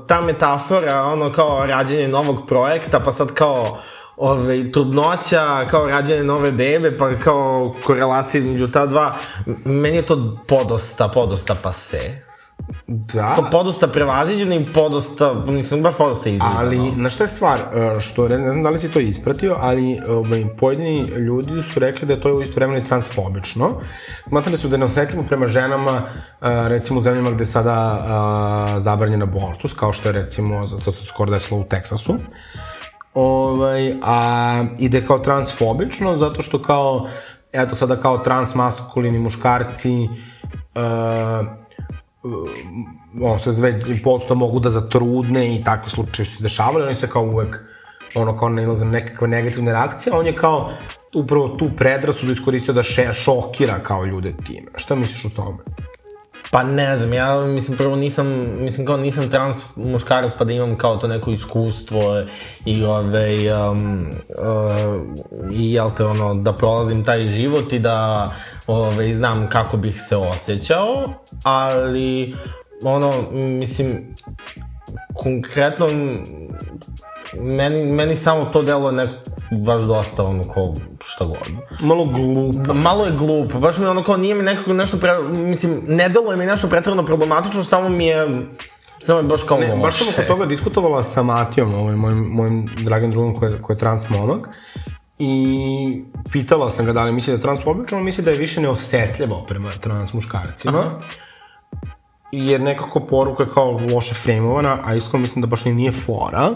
[0.06, 3.78] ta metafora, ono kao rađenje novog projekta, pa sad kao
[4.16, 9.14] ovaj, trudnoća, kao rađenje nove bebe, pa kao korelacija između ta dva,
[9.64, 12.30] meni je to podosta, podosta pase.
[12.87, 16.54] Da, To podosta prevaziđeno i podosta, mislim, baš podosta izlizano.
[16.59, 19.56] ali na šta je stvar, e, što ne, ne znam da li si to ispratio,
[19.61, 23.70] ali ovaj, pojedini ljudi su rekli da je to istovremeno i transfobično.
[24.28, 26.02] Smatrali su da je neosjetljivo prema ženama,
[26.42, 30.92] e, recimo u zemljama gde je sada a, zabranjen abortus, kao što je recimo, zato
[30.92, 32.14] se skoro desilo u Teksasu.
[33.14, 37.09] Ovaj, a ide kao transfobično, zato što kao,
[37.52, 40.09] eto sada kao transmaskulini muškarci,
[40.74, 41.60] uh,
[43.22, 47.09] ono se već posto mogu da zatrudne i takve slučaje su se dešavali, oni se
[47.09, 47.56] kao uvek
[48.14, 50.70] ono kao ne ilazim nekakve negativne reakcije, on je kao
[51.14, 54.66] upravo tu predrasudu iskoristio da še, šokira kao ljude time.
[54.76, 55.59] Šta misliš o tome?
[56.50, 58.26] Pa ne znam, ja mislim prvo nisam,
[58.58, 62.24] mislim kao nisam trans muškarac pa da imam kao to neko iskustvo
[62.64, 68.28] i ove, um, uh, i jel te ono, da prolazim taj život i da
[68.66, 71.04] ove, znam kako bih se osjećao,
[71.44, 72.36] ali
[72.84, 74.14] ono, mislim,
[75.14, 75.87] konkretno
[77.35, 79.14] meni, meni samo to delo je neko
[79.57, 80.74] baš dosta ono kao
[81.05, 81.38] šta god.
[81.81, 82.74] Malo glupo.
[82.74, 86.31] Malo je glupo, baš mi ono kao nije mi nekako nešto pre, mislim, ne delo
[86.31, 88.29] je mi nešto pretredno problematično, samo mi je
[88.98, 89.79] Samo je baš kao Ne, loše.
[89.79, 93.74] baš sam oko toga diskutovala sa Matijom, ovaj, mojim, mojim dragim drugom koji, je- koji
[93.74, 94.48] je trans momak.
[95.18, 98.61] I pitala sam ga da li misli da je transfobično, on misli da je više
[98.61, 100.79] neosetljivo prema trans muškarcima.
[100.79, 100.98] Aha.
[102.33, 106.55] Jer nekako poruka je kao loše frejmovana, a iskreno mislim da baš ni nije fora.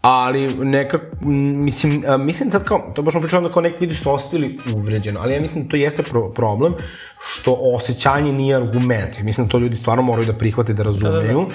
[0.00, 4.12] Ali nekako, mislim, mislim sad kao, to baš smo pričali da kao neki ljudi su
[4.12, 6.74] ostali uvređeno, ali ja mislim da to jeste pro problem
[7.18, 9.18] što osjećanje nije argument.
[9.18, 11.46] I mislim da to ljudi stvarno moraju da prihvate da razumeju.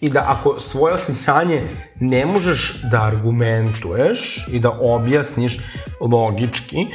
[0.00, 1.62] I da ako svoje osjećanje
[2.00, 5.58] ne možeš da argumentuješ i da objasniš
[6.00, 6.86] logički,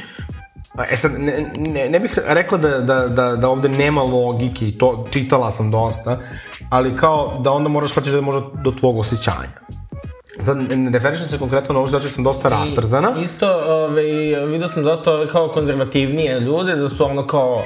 [0.90, 4.78] E sad, ne, ne, ne bih rekla da, da, da, da ovde nema logike i
[4.78, 6.18] to čitala sam dosta,
[6.70, 9.58] ali kao da onda moraš shvatiti da može do tvog osjećanja.
[10.40, 13.14] Sad, ne- referišem se konkretno na ovo zato što sam dosta rastrzana.
[13.18, 14.02] I, isto, ove,
[14.46, 17.62] vidio sam dosta ove, kao konzervativnije ljude da su ono kao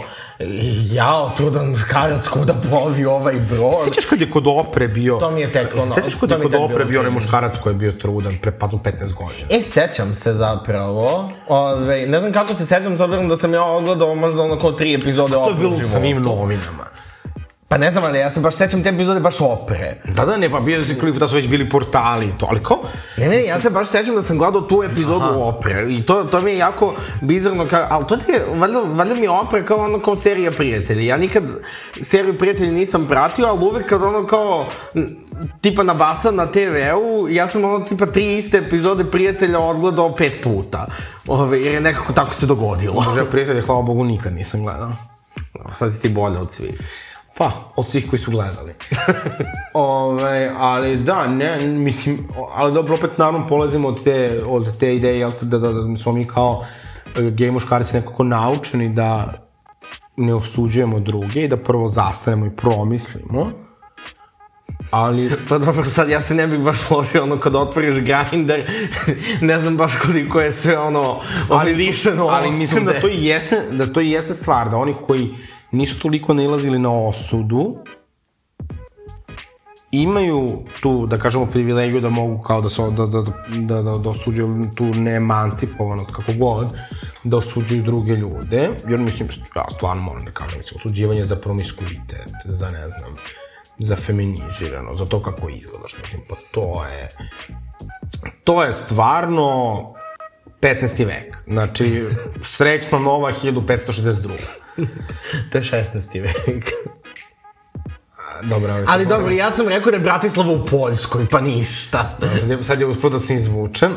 [0.84, 3.74] jao, trudan muškarac kuda plovi ovaj brod.
[3.84, 5.16] Sećaš kad je kod opre bio...
[5.16, 7.76] To mi je tek ono- Sećaš kad je kod opre bio onaj muškarac koji je
[7.76, 8.80] bio trudan pre pa 15
[9.12, 9.46] godina?
[9.50, 11.30] E, sećam se zapravo.
[11.48, 14.72] Ove, ne znam kako se sećam, s obzirom da sam ja odgledao možda ono kao
[14.72, 15.92] tri epizode To je opre bilo u u životu.
[15.92, 16.84] samim novinama.
[17.72, 20.00] Pa ne znam, ali ja se baš sećam te epizode baš opre.
[20.04, 22.60] Da, da, ne, pa bio si klip da su već bili portali i to, ali
[22.60, 22.78] kao...
[23.16, 25.38] Ne, ne, ja se baš sećam da sam gledao tu epizodu Aha.
[25.38, 29.14] opre i to, to mi je jako bizarno, ka, ali to ti je, valjda, valjda
[29.14, 31.06] mi je opre kao ono kao serija prijatelji.
[31.06, 31.44] Ja nikad
[32.00, 34.66] seriju prijatelji nisam pratio, ali uvek kad ono kao
[35.60, 40.86] tipa nabasam na TV-u, ja sam ono tipa tri iste epizode prijatelja odgledao pet puta.
[41.26, 42.94] Ove, jer je nekako tako se dogodilo.
[42.94, 44.92] Bože, prijatelje, hvala Bogu, nikad nisam gledao.
[45.70, 46.80] Sad si ti bolje od svih.
[47.38, 48.74] Pa, od svih koji su gledali.
[49.74, 55.18] Ove, ali da, ne, mislim, ali dobro, opet naravno polazimo od te, od te ideje,
[55.18, 56.64] jel, da, da, da smo mi kao
[57.18, 59.32] e, gej muškarci nekako naučeni da
[60.16, 63.50] ne osuđujemo druge i da prvo zastanemo i promislimo.
[64.90, 68.60] Ali, Pa dobro, sad ja se ne bih baš složio ono kad otvoriš Grindr,
[69.40, 73.62] ne znam baš koliko je sve ono, ali lišeno ali mislim da to i jeste,
[73.70, 75.34] da to i jeste stvar, da oni koji
[75.72, 77.76] nisu toliko nailazili na osudu,
[79.92, 84.08] imaju tu, da kažemo, privilegiju da mogu kao da, se, da, da, da, da, da
[84.08, 86.72] osuđuju tu neemancipovanost, kako god,
[87.24, 92.32] da osuđuju druge ljude, jer mislim, ja stvarno moram da kažem, mislim, osuđivanje za promiskuitet,
[92.44, 93.16] za ne znam,
[93.78, 97.08] za feminizirano, za to kako izgledaš, mislim, pa to je,
[98.44, 99.82] to je stvarno
[100.60, 101.06] 15.
[101.06, 101.36] vek.
[101.46, 102.04] Znači,
[102.42, 104.61] srećna nova 1562.
[105.50, 106.22] To je 16.
[106.22, 106.64] vek.
[108.42, 112.16] Dobro, Ali dobro, ja sam rekao da je Bratislava u Poljskoj, pa ništa.
[112.40, 113.92] Sad je, sad je uspod da se izvučem.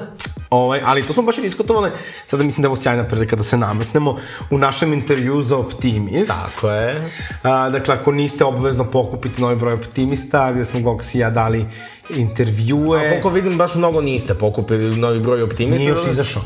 [0.50, 1.90] ovaj, ali to smo baš i diskutovali.
[2.26, 4.16] Sada mislim da je ovo sjajna prilika da se nametnemo
[4.50, 6.32] u našem intervju za Optimist.
[6.44, 7.10] Tako je.
[7.42, 11.66] A, dakle, ako niste obavezno pokupiti novi broj Optimista, gde smo Gox i ja dali
[12.10, 13.08] intervjue.
[13.08, 15.78] Koliko vidim, baš mnogo niste pokupili novi broj optimista.
[15.78, 16.42] Nije još izašao.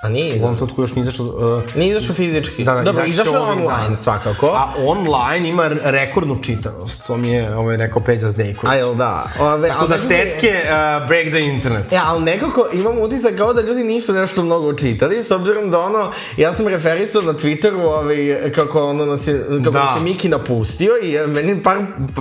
[0.00, 0.56] A nije U ovom izašao.
[0.56, 1.26] trenutku još nije izašao.
[1.26, 2.64] Uh, Nije izašao fizički.
[2.64, 3.96] Da, da, Dobro, izašao izašao je online dana.
[3.96, 4.46] svakako.
[4.46, 7.02] A online ima rekordnu čitanost.
[7.06, 8.72] To mi je ovaj, rekao Peđa Zdejković.
[8.72, 9.26] A jel da?
[9.40, 11.92] Ove, Tako da tetke uh, break the internet.
[11.92, 15.80] Ja, ali nekako imam utisak kao da ljudi nisu nešto mnogo čitali, s obzirom da
[15.80, 16.06] ono,
[16.36, 18.16] ja sam referisao na Twitteru ovaj,
[18.52, 19.94] kako, ono nas je, kako Da.
[19.98, 21.78] se Miki napustio i eh, meni par,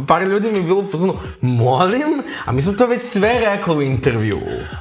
[0.08, 2.08] par ljudi mi je bilo fazonu, molim?
[2.46, 4.40] A mi smo to već sve rekli u intervju.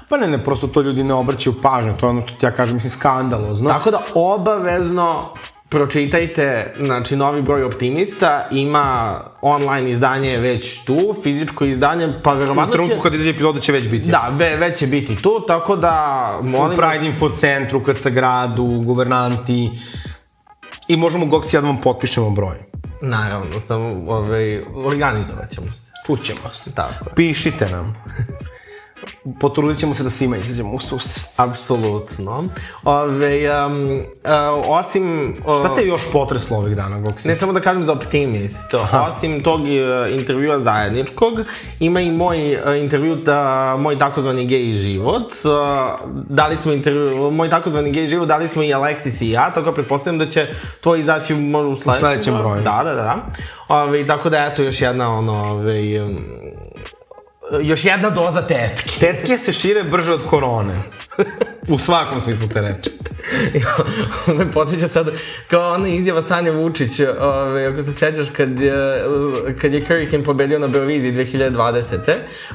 [0.09, 2.51] Pa ne, ne, prosto to ljudi ne obraćaju pažnju, to je ono što ti ja
[2.51, 3.71] kažem, mislim, skandalozno.
[3.71, 5.35] Tako da obavezno
[5.69, 12.67] pročitajte, znači, novi broj optimista, ima online izdanje već tu, fizičko izdanje, pa U verovatno
[12.67, 12.73] će...
[12.73, 14.11] trenutku kad izađe epizoda će već biti.
[14.11, 15.97] Da, ve, već će biti tu, tako da,
[16.41, 19.71] U molim vas- Pride Info centru, kad se gradu, guvernanti.
[20.89, 22.57] I možemo Gox i ja da vam potpišemo broj.
[23.03, 25.91] Naravno, samo ovaj, organizovat ćemo se.
[26.07, 26.75] Čućemo se.
[26.75, 27.05] Tako.
[27.17, 27.95] Pišite nam.
[29.41, 31.27] potrudit ćemo se da svima izađemo u sus.
[31.37, 32.49] Apsolutno.
[32.85, 35.35] Ove, um, uh, osim...
[35.47, 37.29] Uh, Šta te još potreslo ovih dana, Goksi?
[37.29, 39.03] Ne samo da kažem za optimist, Aha.
[39.09, 39.69] osim tog uh,
[40.19, 41.35] intervjua zajedničkog,
[41.81, 45.33] ima i moj uh, intervju da moj takozvani gej život.
[45.45, 49.73] Uh, dali smo intervju, moj takozvani gej život dali smo i Alexis i ja, tako
[49.73, 50.47] pretpostavljam da će
[50.81, 52.07] tvoj izaći možda u sledećem.
[52.07, 52.63] U sledećem broju.
[52.63, 53.27] Da, da, da.
[53.69, 56.19] Ove, tako da, eto, još jedna, ono, ove, um,
[57.63, 59.01] još jedna doza tetke.
[59.01, 60.83] Tetke se šire brže od korone.
[61.69, 62.61] u svakom smislu te
[63.53, 63.67] reče.
[64.39, 65.11] me podsjeća sad,
[65.51, 69.05] kao ona izjava Sanja Vučić, ove, ako se sećaš kad je,
[69.61, 71.97] kad je Hurricane pobedio na Beoviziji 2020.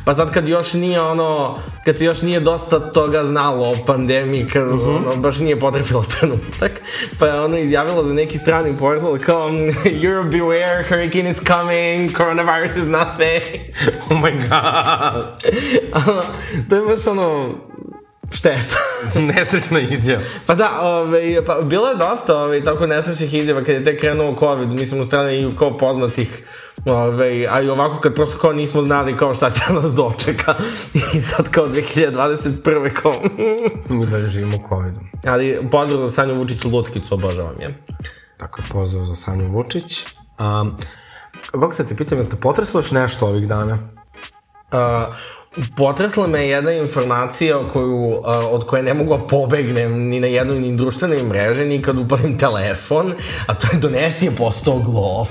[0.06, 4.64] Pa sad kad još nije ono, kad još nije dosta toga znalo o pandemiji, kad
[4.68, 4.98] uh -huh.
[4.98, 6.72] ono, baš nije potrefilo trenutak,
[7.20, 9.50] pa je ona izjavila za neki strani portal kao
[10.04, 13.62] Europe beware, hurricane is coming, coronavirus is nothing.
[14.10, 15.26] oh my god.
[16.70, 17.56] to je baš ono,
[18.32, 18.78] šteta.
[19.36, 20.22] Nesrećna izjava.
[20.46, 24.36] Pa da, ove, pa bilo je dosta ove, tako nesrećnih izjava kad je tek krenuo
[24.39, 26.44] COVID, mislim u strane i kao poznatih
[26.86, 30.56] Ove, a i ovako kad prosto kao nismo znali kao šta će nas dočeka
[31.15, 32.94] i sad kao 2021.
[32.94, 33.13] kao
[33.98, 35.08] mi da živimo COVID-om.
[35.26, 37.84] Ali pozdrav za Sanju Vučić Lutkicu, obožavam je.
[38.38, 40.06] Tako je, pozdrav za Sanju Vučić.
[40.39, 40.78] Um,
[41.52, 43.74] kako se te pitam, jeste potreslo još nešto ovih dana?
[43.74, 45.15] Uh,
[45.78, 50.78] potresla me jedna informacija koju, od koje ne mogu da pobegnem ni na jednoj ni
[50.78, 53.14] društvenoj mreži, ni kad upalim telefon,
[53.48, 55.28] a to je donesi je postao glovo.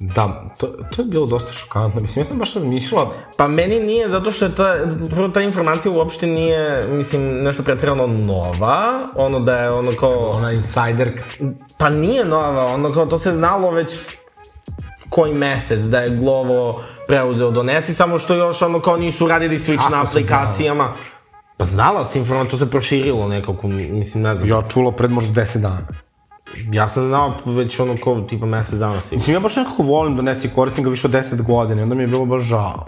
[0.00, 2.00] Da, to, to je bilo dosta šokantno.
[2.00, 3.10] Mislim, ja sam baš razmišljala...
[3.36, 4.74] Pa meni nije, zato što je ta,
[5.10, 10.30] prvo ta informacija uopšte nije, mislim, nešto pretredano nova, ono da je ono kao...
[10.30, 11.22] Ona insiderka.
[11.78, 13.96] Pa nije nova, ono kao, to se znalo već
[15.16, 19.90] koji mesec da je Glovo preuzeo donesi, samo što još ono kao nisu radili switch
[19.90, 20.92] na aplikacijama.
[21.56, 24.48] Pa znala si informacija, to se proširilo nekako, mislim, ne znam.
[24.48, 25.86] Ja čula pred možda 10 dana.
[26.72, 29.16] Ja sam znao već ono kao tipa mesec dana sigurno.
[29.16, 32.06] Mislim, ja baš nekako volim donesi koristim ga više od 10 godina, onda mi je
[32.06, 32.84] bilo baš žao.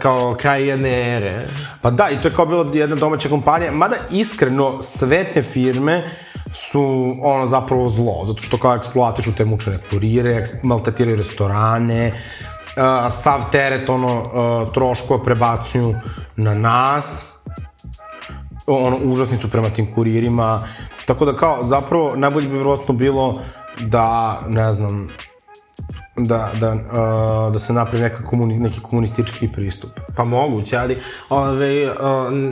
[0.00, 1.48] Kao kraj jedne ere.
[1.82, 6.10] Pa da, i to je kao bilo jedna domaća kompanija, mada iskreno sve te firme
[6.52, 13.50] su ono zapravo zlo, zato što kao eksploatišu te mučene kurire, maltetiraju restorane, uh, sav
[13.52, 15.94] teret ono uh, troškova prebacuju
[16.36, 17.38] na nas,
[18.66, 20.62] ono, užasni su prema tim kuririma,
[21.06, 23.40] tako da kao, zapravo, najbolje bi vjerojatno bilo
[23.80, 25.08] da, ne znam,
[26.16, 29.90] da, da, uh, da se napravi neka komuni, neki komunistički pristup.
[30.16, 30.98] Pa moguće, ali
[31.28, 31.96] ove, uh,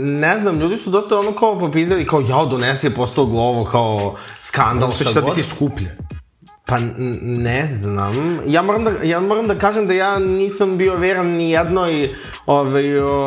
[0.03, 4.15] ne znam, ljudi su dosta ono kao popizdali, kao jao, donesi je postao glovo, kao
[4.43, 5.13] skandal, šta god.
[5.13, 5.97] Što će biti skuplje.
[6.67, 6.79] Pa
[7.23, 8.41] ne znam.
[8.47, 12.15] Ja moram da ja moram da kažem da ja nisam bio veran ni jednoj
[12.47, 12.83] ovaj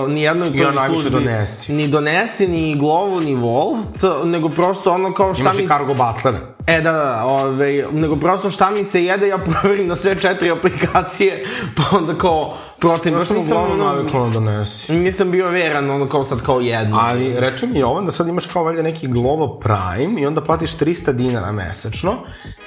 [0.10, 1.74] ni jednoj toj ja najviše donesi.
[1.74, 6.36] Ni donesi ni Glovo ni Volt, nego prosto ono kao šta Imaš mi Cargo Butler.
[6.68, 10.52] E da, da, ovaj, nego prosto šta mi se jede, ja proverim na sve četiri
[10.52, 11.46] aplikacije,
[11.78, 14.94] pa onda kao protiv, baš nisam ono, naviklo da donesi.
[14.94, 16.98] Nisam bio veran, ono kao sad kao jedno.
[17.02, 20.78] Ali reče mi Jovan da sad imaš kao valjda neki Glovo Prime i onda platiš
[20.78, 22.14] 300 dinara mesečno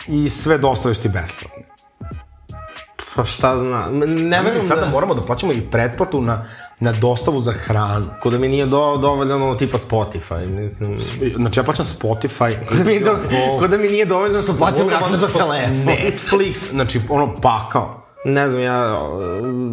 [0.09, 1.63] i sve dostaviš ti besplatno.
[3.15, 4.85] Pa šta zna, ne sad da...
[4.85, 6.45] da moramo da plaćamo i pretplatu na,
[6.81, 8.07] na dostavu za hranu.
[8.23, 10.99] Ko da mi nije do, dovoljno ono tipa Spotify, mislim.
[11.37, 12.55] Znači ja plaćam Spotify.
[12.69, 13.19] Ko da mi, do,
[13.59, 15.95] ko da mi nije dovoljno što plaćam račun za telefon.
[15.95, 18.07] Netflix, znači ono pakao.
[18.25, 19.09] Ne znam, ja,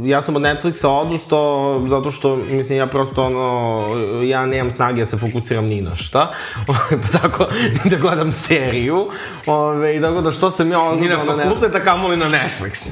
[0.03, 3.81] ja sam od Netflixa odustao zato što, mislim, ja prosto, ono,
[4.23, 6.33] ja nemam snage da se fokusiram ni na šta.
[6.67, 6.73] pa
[7.19, 7.47] tako,
[7.85, 9.07] da gledam seriju.
[9.47, 10.95] Ove, i tako da što sam ja...
[10.95, 12.87] Ni na fakulteta, kamoli na Netflix.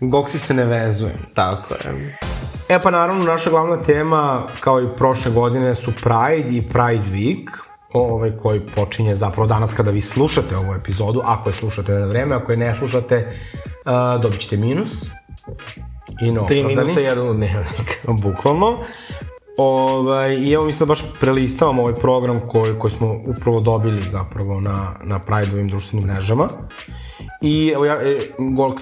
[0.00, 1.12] Goksi se ne vezuje.
[1.34, 2.16] Tako je.
[2.68, 7.48] E pa naravno naša glavna tema kao i prošle godine su Pride i Pride Week
[7.92, 12.34] ovaj, koji počinje zapravo danas kada vi slušate ovu epizodu, ako je slušate na vreme,
[12.34, 13.32] ako je ne slušate,
[13.84, 15.04] uh, dobit ćete minus.
[16.20, 18.06] I no, Tri minusa, jedan u dnevnik.
[18.22, 18.78] Bukvalno.
[19.56, 24.60] Ovaj, I evo mislim da baš prelistavam ovaj program koji, koji smo upravo dobili zapravo
[24.60, 26.48] na, na Pride-ovim društvenim mrežama.
[27.40, 28.16] I evo ja, e,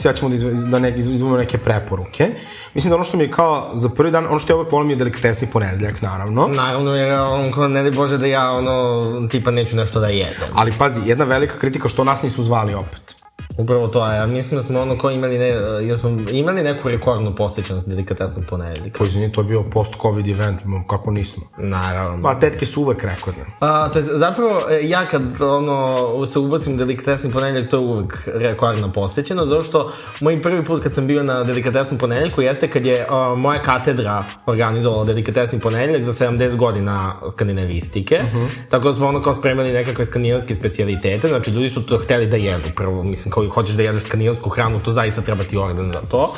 [0.05, 2.29] ja ćemo da, izv, da ne, izvojimo neke preporuke.
[2.75, 4.91] Mislim da ono što mi je kao za prvi dan, ono što ja uvek volim
[4.91, 6.49] je delikatesni ponedeljak, naravno.
[6.49, 10.49] Naravno, jer on, ne da bože da ja ono, tipa neću nešto da jedem.
[10.55, 13.14] Ali pazi, jedna velika kritika što nas nisu zvali opet.
[13.59, 15.48] Upravo to, ja mislim da smo ono ko imali, ne,
[15.88, 18.98] ja smo imali neku rekordnu posjećanost delikatesnog ponedeljka.
[18.98, 21.42] Pa izvini, to je bio post-covid event, kako nismo.
[21.59, 22.16] Naravno.
[22.16, 23.44] Ma, tetke su uvek rekordne.
[23.61, 28.28] A, to je zapravo, e, ja kad ono, se ubacim delikatesni ponedeljak, to je uvek
[28.34, 32.86] rekordna posjećenost, zato što moj prvi put kad sam bio na delikatesnom ponedeljku jeste kad
[32.86, 38.48] je a, moja katedra organizovala delikatesni ponedeljak za 70 godina skandinavistike, uh -huh.
[38.70, 42.36] tako da smo ono kao spremali nekakve skandinavske specialitete, znači ljudi su to hteli da
[42.36, 46.01] jedu prvo, mislim kao hoćeš da jedeš skandinavsku hranu, to zaista treba ti orden za
[46.11, 46.34] to.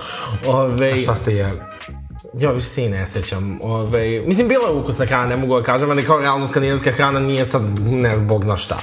[0.46, 1.58] Ove, A šta ste jeli?
[2.38, 3.58] Ja više se i ne sećam.
[3.62, 7.20] Ove, mislim, bila je ukusna hrana, ne mogu da kažem, ali kao realno skandinavska hrana
[7.20, 8.78] nije sad, ne, bog zna šta.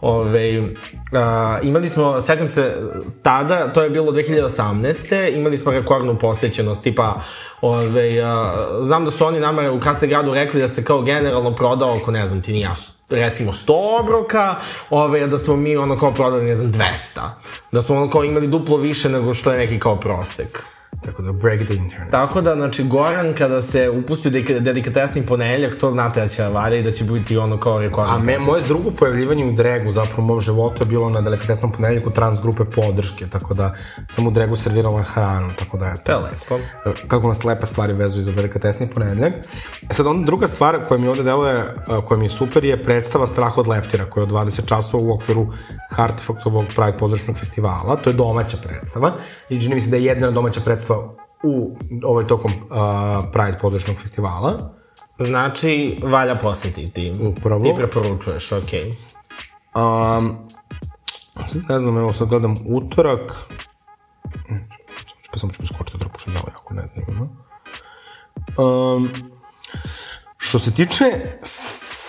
[0.00, 0.62] Ove,
[1.12, 2.76] a, imali smo, sećam se,
[3.22, 5.36] tada, to je bilo 2018.
[5.36, 7.20] Imali smo rekordnu posjećenost, tipa,
[7.60, 11.54] ove, a, znam da su oni nama u KC gradu rekli da se kao generalno
[11.54, 12.60] prodao oko, ne znam ti ni
[13.08, 14.54] recimo 100 obroka,
[14.90, 17.30] ove, da smo mi ono kao prodali, ne znam, 200.
[17.72, 20.75] Da smo ono kao imali duplo više nego što je neki kao prosek.
[21.04, 22.10] Tako da break the internet.
[22.10, 26.76] Tako da, znači, Goran kada se upusti u delikatesni ponedeljak, to znate da će valja
[26.76, 28.14] i da će biti ono kao rekordno.
[28.14, 31.72] A me, moje drugo pojavljivanje u Dregu, zapravo u mom životu je bilo na delikatesnom
[31.72, 33.74] ponedeljku trans grupe podrške, tako da
[34.08, 36.64] sam u Dregu servirala hranu, tako da je To lepo.
[37.08, 39.32] Kako nas lepe stvari vezuju za delikatesni ponedeljak.
[39.90, 41.64] E sad, onda druga stvar koja mi ovde deluje,
[42.06, 45.14] koja mi je super, je predstava Strah od leptira, koja je od 20 časova u
[45.14, 45.46] okviru
[45.96, 47.96] Artefaktovog Pride pozorišnog festivala.
[47.96, 49.12] To je domaća predstava
[49.48, 50.85] i čini mi se da je jedina domaća predstava
[51.42, 54.76] u ovaj tokom uh, Pride pozorišnog festivala.
[55.18, 57.14] Znači, valja posetiti.
[57.20, 57.62] Upravo.
[57.62, 58.96] Ti preporučuješ, okej.
[59.74, 60.18] Okay.
[60.18, 60.36] Um,
[61.68, 63.32] ne znam, evo sad gledam utorak.
[65.32, 67.38] Pa sam ću preskočiti da pošto je jako ne znam.
[68.58, 69.08] Um,
[70.36, 71.04] što se tiče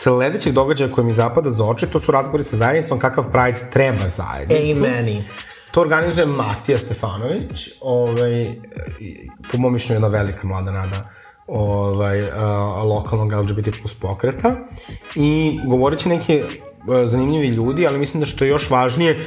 [0.02, 4.10] sledećeg događaja koje mi zapada za oči, to su razgovori sa zajednicom kakav Pride treba
[4.10, 4.84] zajednicu.
[4.84, 5.24] Ameni.
[5.72, 8.56] To organizuje Matija Stefanović, ovaj,
[9.52, 11.10] po mom mišljenju jedna velika mlada nada
[11.48, 14.56] ovaj, a, lokalnog LGBT plus pokreta.
[15.16, 19.20] I govorit će neki a, zanimljivi ljudi, ali mislim da što je još važnije,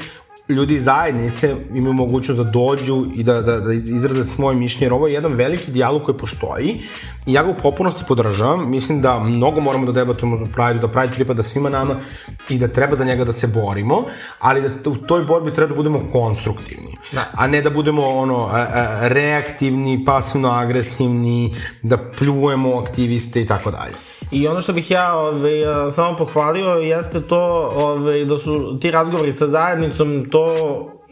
[0.51, 4.93] ljudi iz zajednice imaju mogućnost da dođu i da, da, da izraze svoje mišljenje, jer
[4.93, 6.81] ovo je jedan veliki dijalog koji postoji
[7.27, 8.71] i ja ga u popunosti podržavam.
[8.71, 11.97] Mislim da mnogo moramo da debatujemo za Pride, da Pride pripada svima nama
[12.49, 14.05] i da treba za njega da se borimo,
[14.39, 17.25] ali da u toj borbi treba da budemo konstruktivni, Da.
[17.33, 24.10] a ne da budemo ono a, a, reaktivni, pasivno-agresivni, da pljujemo aktiviste i tako dalje.
[24.31, 28.91] I ono što bih ja ove, a, samo pohvalio jeste to ove, da su ti
[28.91, 30.47] razgovori sa zajednicom, to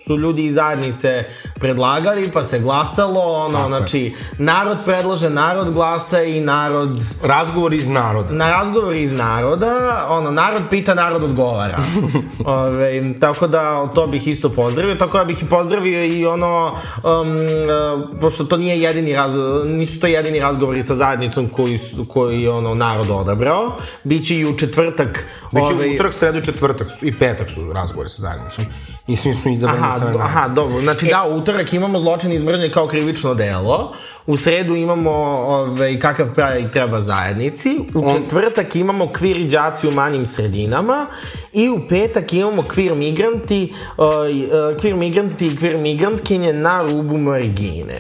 [0.07, 1.25] su ljudi iz zajednice
[1.55, 3.79] predlagali, pa se glasalo, ono, Tako je.
[3.79, 8.35] znači, narod predlaže, narod glasa i narod Razgovor iz naroda.
[8.35, 11.79] na razgovori iz naroda, ono, narod pita, narod odgovara.
[12.45, 17.37] Ove, tako da to bih isto pozdravio, tako da bih i pozdravio i ono, um,
[17.37, 22.75] uh, pošto to nije jedini razgovor, nisu to jedini razgovori sa zajednicom koji, koji ono,
[22.75, 23.73] narod odabrao,
[24.05, 28.65] biće i u četvrtak, Biće ovaj, utorak, sredu četvrtak i petak su razgovori sa zajednicom.
[29.09, 30.81] I svi su izabrani Aha, strane aha, dobro.
[30.81, 33.93] Znači da, u utorak imamo zločin iz mržnje kao krivično delo,
[34.27, 35.11] u sredu imamo
[35.49, 41.07] ove, kakav pravi treba zajednici, u četvrtak imamo kvir i džaci u manjim sredinama
[41.53, 47.17] i u petak imamo kvir migranti, uh, uh, kvir migranti i kvir migrantkinje na rubu
[47.17, 47.95] margine.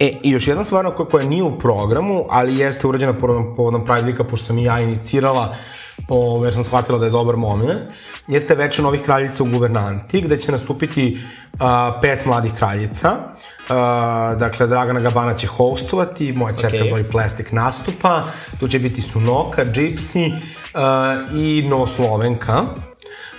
[0.00, 3.12] E, i još jedna stvar koja, koja nije u programu, ali jeste urađena
[3.56, 5.56] povodom, Weeka, pošto sam i ja inicirala,
[6.08, 7.80] o, jer sam shvatila da je dobar moment,
[8.26, 11.20] jeste večer novih kraljica u guvernanti, gde će nastupiti
[11.58, 13.16] a, pet mladih kraljica.
[13.68, 16.90] A, dakle, Dragana Gabana će hostovati, moja čerka Okej.
[16.90, 18.24] Zoe Plastik nastupa,
[18.60, 20.38] tu će biti Sunoka, Gypsy
[20.74, 22.64] a, i Novoslovenka.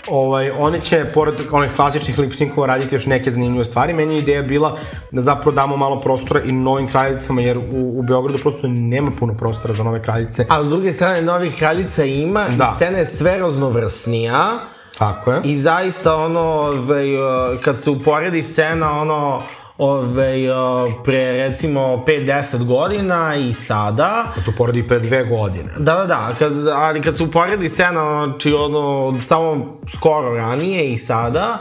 [0.07, 3.93] Ovaj, one će, pored onih klasičnih lip syncova, raditi još neke zanimljive stvari.
[3.93, 4.77] Meni je ideja bila
[5.11, 9.33] da zapravo damo malo prostora i novim kraljicama, jer u, u Beogradu prosto nema puno
[9.33, 10.45] prostora za nove kraljice.
[10.49, 12.71] A s druge strane, novih kraljica ima Da.
[12.73, 14.59] i scena je sve raznovrsnija.
[14.97, 15.41] Tako je.
[15.43, 19.41] I zaista ono, ovaj, uh, kad se uporedi scena ono,
[19.77, 25.69] ovaj, uh, pre recimo 5-10 godina i sada, Kad su poredi pre dve godine.
[25.77, 30.97] Da, da, da, kad, ali kad se uporedi scena, znači ono, samo skoro ranije i
[30.97, 31.59] sada,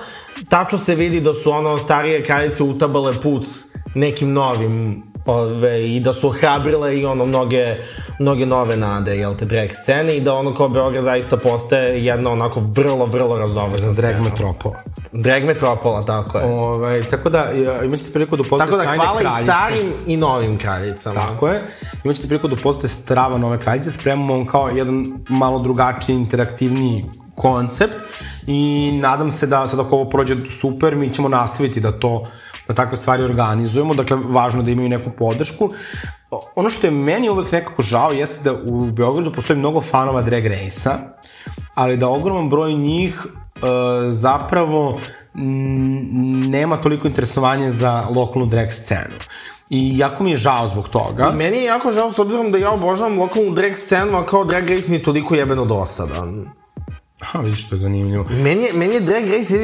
[0.49, 3.47] tačno se vidi da su ono starije kraljice utabale put
[3.95, 7.77] nekim novim ove, i da su ohrabrile i ono mnoge,
[8.19, 12.31] mnoge nove nade, jel te, drag scene i da ono kao Beograd zaista postaje jedna
[12.31, 14.73] onako vrlo, vrlo raznovrsna Drag scena.
[15.13, 16.45] Drag metropola, tako je.
[16.45, 19.53] Ovaj, tako da, ja, imat ćete priliku da upoznate tako da sjajne hvala i kraljice.
[19.53, 21.15] starim i novim kraljicama.
[21.15, 21.61] Tako je.
[22.05, 23.93] Imat ćete priliku da upoznate strava nove kraljice.
[23.93, 27.05] Spremamo vam kao jedan malo drugačiji, interaktivniji
[27.35, 27.95] koncept
[28.47, 32.25] i nadam se da sad ako ovo prođe super, mi ćemo nastaviti da to
[32.69, 35.71] da takve stvari organizujemo, dakle važno je da imaju neku podršku.
[36.55, 40.47] Ono što je meni uvek nekako žao jeste da u Beogradu postoji mnogo fanova Drag
[40.47, 40.99] Race-a,
[41.75, 43.27] ali da ogroman broj njih
[44.11, 44.99] zapravo
[45.35, 49.15] m, nema toliko interesovanja za lokalnu drag scenu.
[49.71, 51.31] I jako mi je žao zbog toga.
[51.31, 54.71] Meni je jako žao s obzirom da ja obožavam lokalnu drag scenu, a kao drag
[54.71, 56.47] race mi je toliko jebeno dosadan.
[57.23, 58.27] Ha, vidiš što je zanimljivo.
[58.31, 59.55] Meni je, meni je drag race,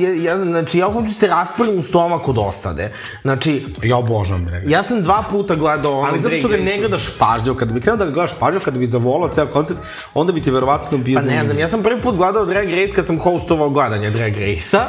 [0.00, 2.92] ja, ja, znači ja hoću se raspravim u stomak od osade.
[3.22, 4.70] Znači, Ja obožavam drag race.
[4.70, 7.80] ja sam dva puta gledao ono Ali zato što ga ne gledaš pažljivo, kada bi
[7.80, 9.80] krenuo da ga gledaš pažljivo, kada bi zavolao ceo koncept,
[10.14, 12.92] onda bi ti verovatno bio Pa ne znam, ja sam prvi put gledao Drag Race
[12.94, 14.88] kad sam hostovao gledanje Drag Race-a.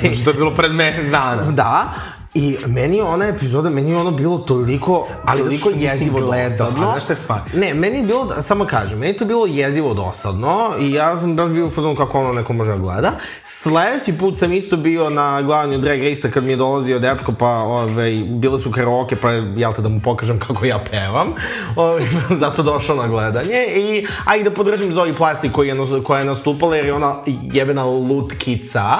[0.00, 1.42] Znači, to je bilo pred mesec dana.
[1.50, 1.94] da,
[2.34, 6.88] I meni je ona epizoda, meni je ono bilo toliko, Ali toliko jezivo gledao, dosadno.
[6.88, 7.40] a znaš je stvar?
[7.54, 11.36] Ne, meni je bilo, samo kažem, meni je to bilo jezivo dosadno i ja sam
[11.36, 13.12] baš bio u fazonu kako ono neko može da gleda.
[13.42, 17.48] Sledeći put sam isto bio na gledanju Drag Race-a kad mi je dolazio dečko, pa
[17.48, 21.34] ove, bile su karaoke, pa jel te da mu pokažem kako ja pevam.
[21.76, 22.02] Ove,
[22.40, 26.24] zato došao na gledanje i, a i da podržim Zoe Plastic koji je, koja je
[26.26, 27.14] nastupala jer je ona
[27.52, 28.98] jebena lutkica.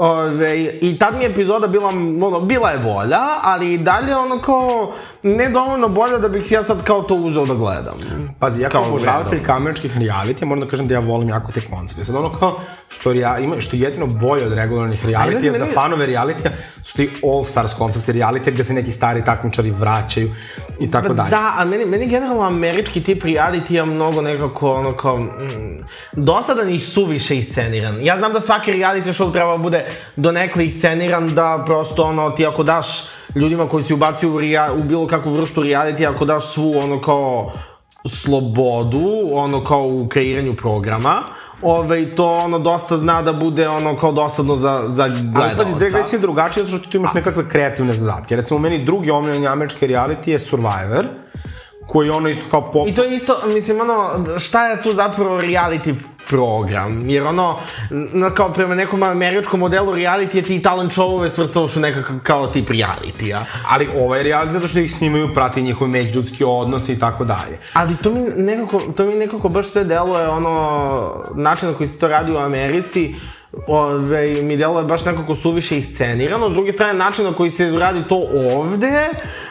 [0.00, 4.38] Ove, I tad mi je epizoda bila, ono, bila je bolja, ali i dalje ono
[4.38, 4.92] kao,
[5.22, 7.94] ne dovoljno bolja da bih ja sad kao to uzeo da gledam.
[8.38, 9.56] Pazi, ja kao obožavatelj gledao.
[9.56, 12.04] kameričkih reality, moram da kažem da ja volim jako te koncepte.
[12.04, 16.06] Sad ono kao, što, rea, ima, što je jedino bolje od regularnih znam, za fanove
[16.06, 16.50] realitija,
[16.82, 20.30] su ti all stars koncepte realitija gde se neki stari takmičari vraćaju
[20.80, 21.30] i tako dalje.
[21.30, 26.80] Da, a meni, meni generalno američki tip reality mnogo nekako ono kao mm, dosadan i
[26.80, 28.04] suviše isceniran.
[28.04, 32.46] Ja znam da svaki reality show treba da bude donekle isceniran da prosto ono ti
[32.46, 32.86] ako daš
[33.34, 37.00] ljudima koji se ubacuju u, rea, u bilo kakvu vrstu reality, ako daš svu ono
[37.00, 37.52] kao
[38.06, 41.22] slobodu, ono kao u kreiranju programa,
[41.62, 45.56] Ove, to ono dosta zna da bude ono kao dosadno za, za Ali gledalca.
[45.56, 48.36] pazi, Drag Race je drugačije zato što ti imaš nekakve kreativne zadatke.
[48.36, 51.06] Recimo, meni drugi omiljeni američki reality je Survivor,
[51.86, 52.88] koji ono isto kao pop...
[52.88, 55.94] I to je isto, mislim, ono, šta je tu zapravo reality
[56.28, 57.10] program?
[57.10, 57.58] Jer ono,
[57.90, 62.46] na, kao prema nekom američkom modelu reality je ti talent showove svrstavaš u nekakav kao
[62.46, 63.44] tip reality-a.
[63.68, 67.58] Ali ovaj reality zato što ih snimaju, prati njihove međuljudski odnose i tako dalje.
[67.72, 71.98] Ali to mi nekako, to mi nekako baš sve deluje ono, način na koji se
[71.98, 73.14] to radi u Americi,
[73.66, 76.50] ove, mi deluje baš nekako suviše iscenirano.
[76.50, 78.22] S druge strane, način na koji se radi to
[78.56, 79.08] ovde,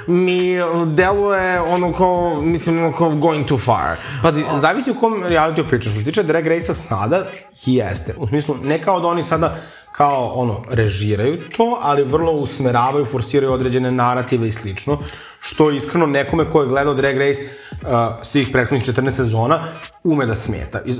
[0.07, 0.51] mi
[0.85, 3.95] deluje ono kao, mislim, ono kao going too far.
[4.21, 5.91] Pazi, zavisi u kom realitiju pričaš.
[5.91, 7.25] Što se tiče Drag Race-a sada,
[7.65, 8.15] jeste.
[8.17, 9.57] U smislu, ne kao da oni sada
[9.97, 14.97] kao ono, režiraju to, ali vrlo usmeravaju, forsiraju određene narative i slično,
[15.39, 17.87] što iskreno nekome ko je gledao Drag Race uh,
[18.23, 19.67] svih prethodnih 14 sezona
[20.03, 20.81] ume da smeta.
[20.85, 20.93] Uh,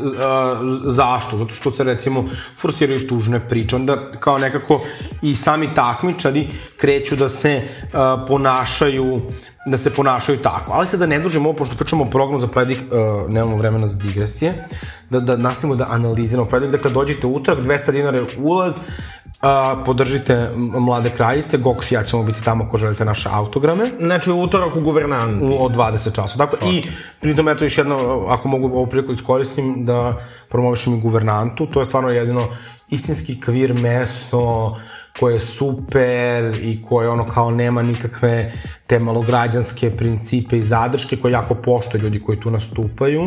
[0.86, 1.38] zašto?
[1.38, 2.26] Zato što se recimo
[2.58, 4.82] forsiraju tužne priče, onda kao nekako
[5.22, 7.90] i sami takmičari kreću da se uh,
[8.28, 9.22] ponašaju
[9.68, 10.72] da se ponašaju tako.
[10.74, 13.88] Ali sad da ne dužimo ovo, pošto pričamo o programu za predik, uh, nemamo vremena
[13.88, 14.68] za digresije,
[15.10, 16.72] da, da nastavimo da analiziramo predik.
[16.72, 22.24] Dakle, dođite utorak, 200 dinara je ulaz, uh, podržite mlade kraljice, Goks i ja ćemo
[22.24, 25.46] biti tamo ako želite naše autograme Znači, utorak u guvernanti.
[25.46, 26.46] u, od 20 časova.
[26.46, 26.84] Dakle, i
[27.22, 30.14] pritom eto još jedno, ako mogu ovu priliku iskoristim, da
[30.50, 32.42] promovišem i guvernantu, to je stvarno jedino
[32.90, 34.76] istinski kvir mesto
[35.20, 38.52] koje je super i koje ono kao nema nikakve
[38.88, 43.22] te malograđanske principe i zadrške koje jako poštoje ljudi koji tu nastupaju.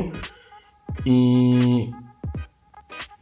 [1.04, 1.92] I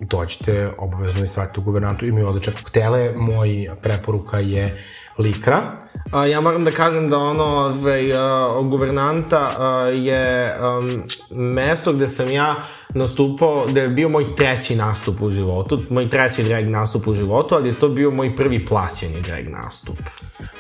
[0.01, 4.77] dođite obavezno i stvarite u guvernantu, imaju odlične koktele, moj preporuka je
[5.19, 11.93] Likra, A, ja moram da kažem da ono, ove, a, guvernanta a, je um, mesto
[11.93, 12.55] gde sam ja
[12.95, 17.55] nastupao, gde je bio moj treći nastup u životu, moj treći drag nastup u životu,
[17.55, 19.99] ali je to bio moj prvi plaćeni drag nastup.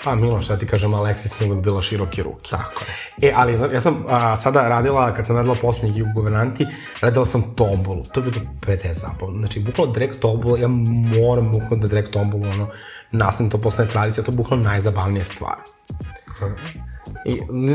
[0.04, 2.50] Pa Miloš, šta ti kažem, Aleksis je uvek bila široke ruke.
[2.50, 2.84] Tako
[3.20, 3.28] je.
[3.28, 6.66] E, ali ja sam a, sada radila, kad sam radila poslednji gig u guvernanti,
[7.00, 8.02] radila sam tombolu.
[8.12, 9.38] To je bilo prezabavno.
[9.38, 12.68] Znači, bukvalno drag tombolu, ja moram bukvalno da drag tombolu, ono,
[13.12, 15.56] nastavim to postane tradicija, to je bukvalno najzabavnija stvar.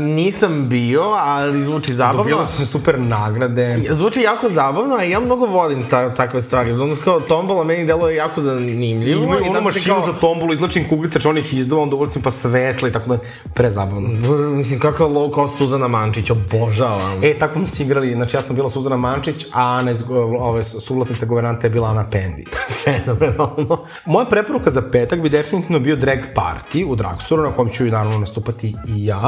[0.02, 2.22] Nisam bio, ali zvuči zabavno.
[2.22, 3.82] Dobila su super nagrade.
[3.90, 6.72] Zvuči jako zabavno, a ja mnogo volim ta, takve stvari.
[6.72, 9.20] Ono kao tombola meni deluje jako zanimljivo.
[9.20, 11.82] I imaju i onu tako se mašinu kao- za tombolu, izlačim kuglice, čo onih izdova,
[11.82, 13.18] onda uvrcim pa svetla i tako da,
[13.54, 14.08] prezabavno.
[14.50, 17.24] Mislim, kakav low cost Suzana Mančić, obožavam.
[17.24, 20.02] E, tako smo se igrali, znači ja sam bila Suzana Mančić, a Ana iz,
[20.40, 22.44] ove, suvlasnica guvernanta je bila Ana Pendi.
[22.84, 23.84] Fenomenalno.
[24.04, 27.90] Moja preporuka za petak bi definitivno bio drag party u Dragstoru, na kojem ću i
[27.90, 29.23] naravno nastupati i ja.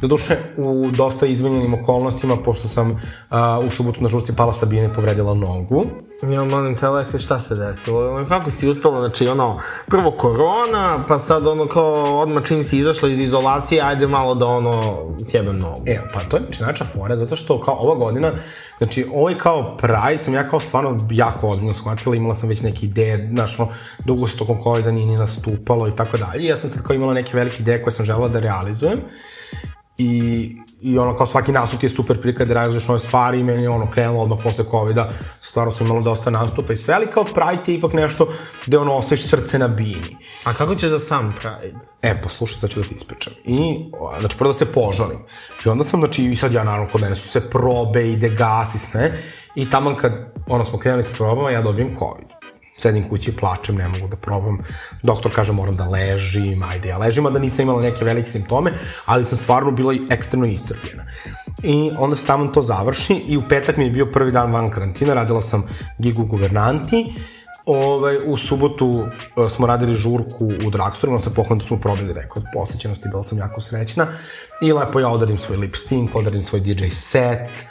[0.00, 2.98] Doduše, u dosta izmenjenim okolnostima, pošto sam uh,
[3.66, 5.84] u subotu na žurci pala Sabine povredila nogu.
[6.22, 8.24] Ja, molim te, Aleksa, šta se desilo?
[8.28, 13.08] Kako si uspela, znači, ono, prvo korona, pa sad, ono, kao, odmah čim si izašla
[13.08, 15.82] iz izolacije, ajde malo da, ono, sjebem nogu.
[15.86, 18.32] E, pa to je znači najča fora, zato što kao ova godina,
[18.78, 22.86] znači ovaj kao Pride sam ja kao stvarno jako ozbiljno shvatila, imala sam već neke
[22.86, 23.70] ideje, znaš, ono,
[24.04, 26.44] dugo se tokom COVID-a nije ni nastupalo i tako dalje.
[26.44, 28.98] Ja sam sad kao imala neke velike ideje koje sam želela da realizujem
[29.98, 33.62] i, i ono kao svaki nastup je super prilika da realizuješ nove stvari i meni
[33.62, 35.08] je ono krenulo odmah posle COVID-a,
[35.40, 38.28] stvarno sam imala dosta nastupa i sve, ali kao Pride je ipak nešto
[38.66, 40.16] gde ono ostaviš srce na bini.
[40.44, 41.78] A kako ćeš za sam Pride?
[42.02, 43.32] E, pa slušaj, sad ću da ti ispričam.
[43.44, 45.18] I, znači, prvo da se požalim.
[45.66, 48.74] I onda sam, znači, i sad ja, naravno, kod mene su se probe, ide gas
[48.74, 49.12] i sve.
[49.54, 50.12] I tamo kad,
[50.46, 52.37] ono, smo krenuli s probama, ja dobijem COVID.
[52.78, 54.58] Sedim kući, plačem, ne mogu da probam.
[55.02, 58.72] Doktor kaže moram da ležim, ajde ja ležim, a da nisam imala neke velike simptome,
[59.04, 61.04] ali sam stvarno bila i ekstremno iscrpljena.
[61.62, 64.70] I onda se tamo to završi i u petak mi je bio prvi dan van
[64.70, 65.66] karantina, radila sam
[65.98, 67.14] gigu guvernanti,
[67.70, 72.12] Ovaj, u subotu uh, smo radili žurku u Dragstoru, onda se pohvalim da smo probili
[72.12, 74.06] rekord posjećenosti, bila sam jako srećna.
[74.62, 77.64] I lepo ja odarim svoj lip sync, odarim svoj DJ set.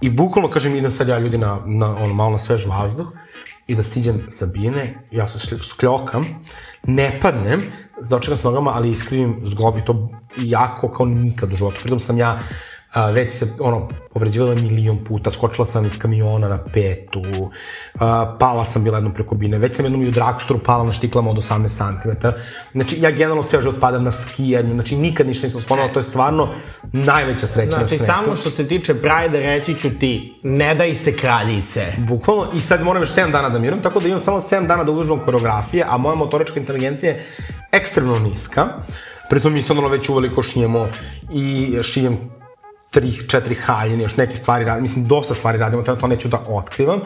[0.00, 3.06] I bukvalno, kažem, idem sad ja ljudi na, na ono, malo na svež vazduh
[3.72, 6.24] i da siđem sa bine, ja se skljokam,
[6.86, 7.62] ne padnem,
[8.10, 11.76] dočekam s nogama, ali iskrivim zglob i to jako kao nikad u životu.
[11.82, 12.38] Pritom sam ja
[12.92, 17.50] a, već se ono povređivala milion puta, skočila sam iz kamiona na petu,
[17.98, 20.92] a, pala sam bila jednom preko bine, već sam jednom i u Dragstoru pala na
[20.92, 22.28] štiklama od 18 cm.
[22.72, 26.02] Znači, ja generalno ceo život padam na skijanju, znači nikad ništa nisam spomenula, to je
[26.02, 26.48] stvarno
[26.92, 28.04] najveća sreća Znači, na svetu.
[28.04, 31.86] samo što se tiče Pride, reći ću ti, ne daj se kraljice.
[31.98, 34.84] Bukvalno, i sad moram još 7 dana da miram, tako da imam samo 7 dana
[34.84, 37.24] da uvežbam koreografije, a moja motorička inteligencija je
[37.72, 38.66] ekstremno niska.
[39.30, 40.88] Pritom mi se ono već uveliko šijemo
[41.32, 42.18] i šijem
[42.92, 47.00] tri, četiri haljine, još neke stvari radim, mislim, dosta stvari radimo, to neću da otkrivam.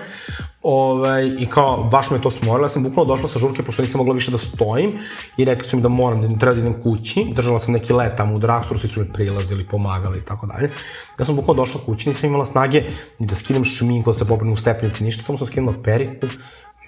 [0.62, 3.98] Ovaj, I kao, baš me to smorilo, ja sam bukvalno došla sa žurke, pošto nisam
[3.98, 4.98] mogla više da stojim,
[5.36, 8.16] i rekli su mi da moram, da treba da idem kući, držala sam neki let
[8.16, 10.70] tamo u Dragstoru, svi su mi prilazili, pomagali i tako dalje.
[11.18, 12.82] Ja sam bukvalno došla kući, nisam imala snage
[13.18, 16.26] ni da skinem šminku, da se popravim u stepenici, ništa, samo sam skinula periku,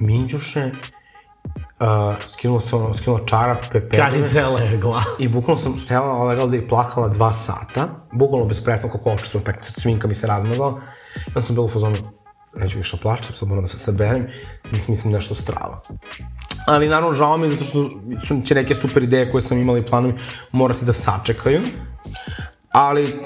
[0.01, 0.70] minđuše,
[1.80, 3.90] uh, skinula sam, skinula čarape, pepene.
[3.90, 5.02] Kraljica je legla.
[5.18, 9.26] I bukvalno sam stajala legala da i plakala dva sata, bukvalno bez prestanka, kako oči
[9.26, 10.80] su pek, sminka mi se razmazala.
[11.16, 11.96] I onda sam bila u fazonu,
[12.56, 14.26] neću više plaćam, sad moram da se saberem,
[14.72, 15.82] mislim, mislim nešto strava.
[16.66, 17.90] Ali naravno žao mi je zato što
[18.26, 20.14] su, će neke super ideje koje sam imala i planovi
[20.52, 21.60] morati da sačekaju.
[22.72, 23.20] Ali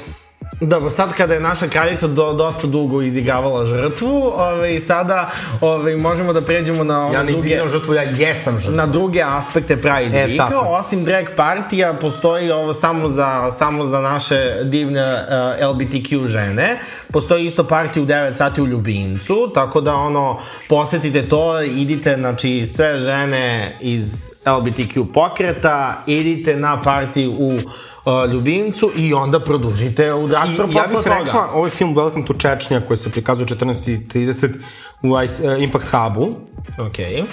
[0.61, 5.31] Dobro, sad kada je naša kraljica do, dosta dugo izigravala žrtvu, ovaj, sada
[5.61, 8.77] ovaj, možemo da pređemo na ono ja ne druge, izigram žrtvu, ja jesam žrtva.
[8.77, 10.37] na druge aspekte Pride E, Weeka.
[10.37, 10.67] tako.
[10.69, 16.79] Osim drag partija, postoji ovo samo za, samo za naše divne uh, LBTQ žene.
[17.13, 20.39] Postoji isto partija u 9 sati u Ljubincu, tako da ono,
[20.69, 27.53] posetite to, idite, znači, sve žene iz LBTQ pokreta, idite na partiju u
[28.05, 31.19] uh, Ljubincu i onda produžite u Dragstore I ja posle bih toga.
[31.19, 34.49] rekla, ovaj film Welcome to Čečnja koji se prikazuje 14.30
[35.03, 36.31] u Ice, uh, Impact Hubu
[36.79, 37.23] Okej.
[37.23, 37.27] uh,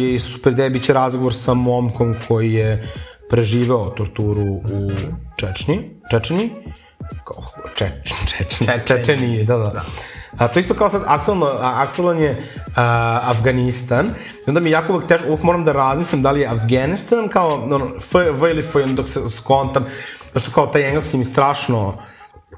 [0.00, 2.92] je super ideja, bit će razgovor sa momkom koji je
[3.30, 4.90] preživeo torturu u
[5.36, 6.50] Čečnji, Čečeni,
[7.24, 7.44] kao,
[7.76, 7.90] če,
[8.26, 9.82] Čečni, Čečeniji, da, da.
[10.38, 12.42] A, to isto kao sad, aktualno, aktualan je
[12.76, 14.06] a, Afganistan,
[14.46, 17.54] i onda mi jako uvek teško, uvek moram da razmislim da li je Afganistan kao,
[17.54, 19.84] ono, F, V ili F, dok se skontam,
[20.34, 21.94] zašto kao taj engleski mi strašno,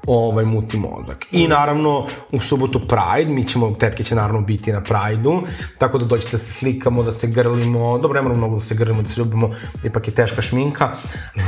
[0.07, 1.25] ovaj muti mozak.
[1.31, 5.41] I naravno u subotu Pride, mi ćemo, tetke će naravno biti na Pride-u,
[5.77, 8.75] tako da dođete da se slikamo, da se grlimo, dobro, ne moramo mnogo da se
[8.75, 9.49] grlimo, da se ljubimo,
[9.83, 10.89] ipak je teška šminka,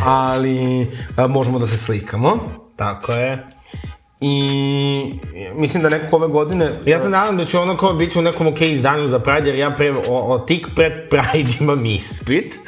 [0.05, 2.37] ali a, možemo da se slikamo.
[2.75, 3.60] Tako je.
[4.21, 5.19] I
[5.55, 6.79] mislim da nekako ove godine...
[6.85, 9.55] Ja se nadam da ću ono kao biti u nekom ok izdanju za Pride, jer
[9.55, 12.59] ja pre, o, o, tik pred Pride imam ispit.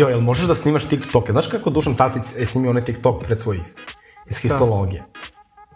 [0.00, 1.32] Jo, jel možeš da snimaš TikToke?
[1.32, 3.84] Znaš kako Dušan Tatić je snimio onaj TikTok pred svoj ispit?
[4.30, 5.04] Iz histologije.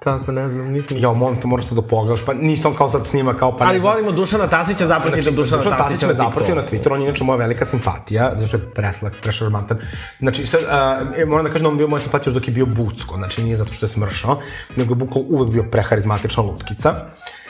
[0.04, 0.96] Kako, ne znam, nisam...
[1.00, 2.24] Jo, molim te, moraš to da pogledaš.
[2.26, 3.92] Pa ništa on kao sad snima, kao pa ne Ali znam.
[3.92, 6.62] volimo Dušana Tasića, zapratite Znači, Dušana Dušan Tasić Tasića me na zapratio na.
[6.62, 9.78] Twitteru, on je inače moja velika simpatija, zato što je preslak, prešarmantan.
[10.18, 12.66] Znači, sve, uh, moram da kažem da on bio moja simpatija još dok je bio
[12.66, 14.38] bucko, znači nije zato što je smršao,
[14.76, 16.94] nego je bukval uvek bio preharizmatična lutkica.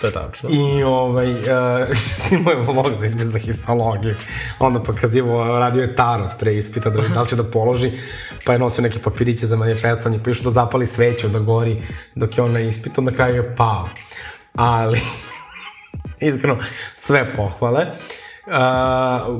[0.02, 0.48] To je tačno.
[0.52, 1.88] I ovaj, uh,
[2.20, 4.14] snimao je vlog za ispit za histologiju.
[4.58, 7.92] Onda pokazivo, radio je tarot pre ispita, da, da li će da položi,
[8.44, 11.82] pa je nosio neke papiriće za manifestovanje, pa je da zapali sveću, da gori
[12.14, 13.88] dok je on na ispitu, na kraju je pao.
[14.54, 15.00] Ali,
[16.30, 16.58] iskreno,
[16.94, 17.82] sve pohvale.
[17.82, 18.21] Uh,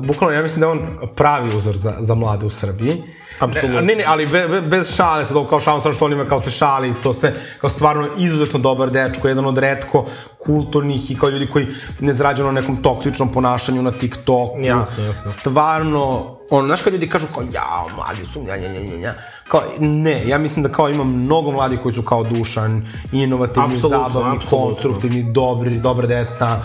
[0.01, 3.03] bukvalno, ja mislim da je on pravi uzor za, za mlade u Srbiji.
[3.39, 3.81] Apsolutno.
[3.81, 6.25] Ne, ne, ali be, be, bez šale, sad ovo kao šalim sad što on ima
[6.25, 10.05] kao se šali i to sve, kao stvarno izuzetno dobar dečko, jedan od redko
[10.39, 11.67] kulturnih i kao ljudi koji
[11.99, 14.59] ne zrađaju na nekom toksičnom ponašanju na TikToku.
[14.59, 15.31] Jasno, jasno.
[15.31, 19.13] Stvarno, ono, znaš kad ljudi kažu kao, jao, mladi su, nja, nja, nja, nja.
[19.47, 24.09] Kao, ne, ja mislim da kao ima mnogo mladih koji su kao Dušan, inovativni, Apsolutno,
[24.09, 24.67] zabavni, apsolutno.
[24.67, 26.59] konstruktivni, dobri, dobre deca.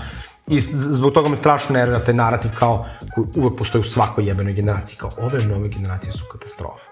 [0.49, 4.53] I zbog toga me strašno nervira taj narativ kao koji uvek postoji u svakoj jebenoj
[4.53, 4.96] generaciji.
[4.96, 6.90] Kao ove nove generacije su katastrofa.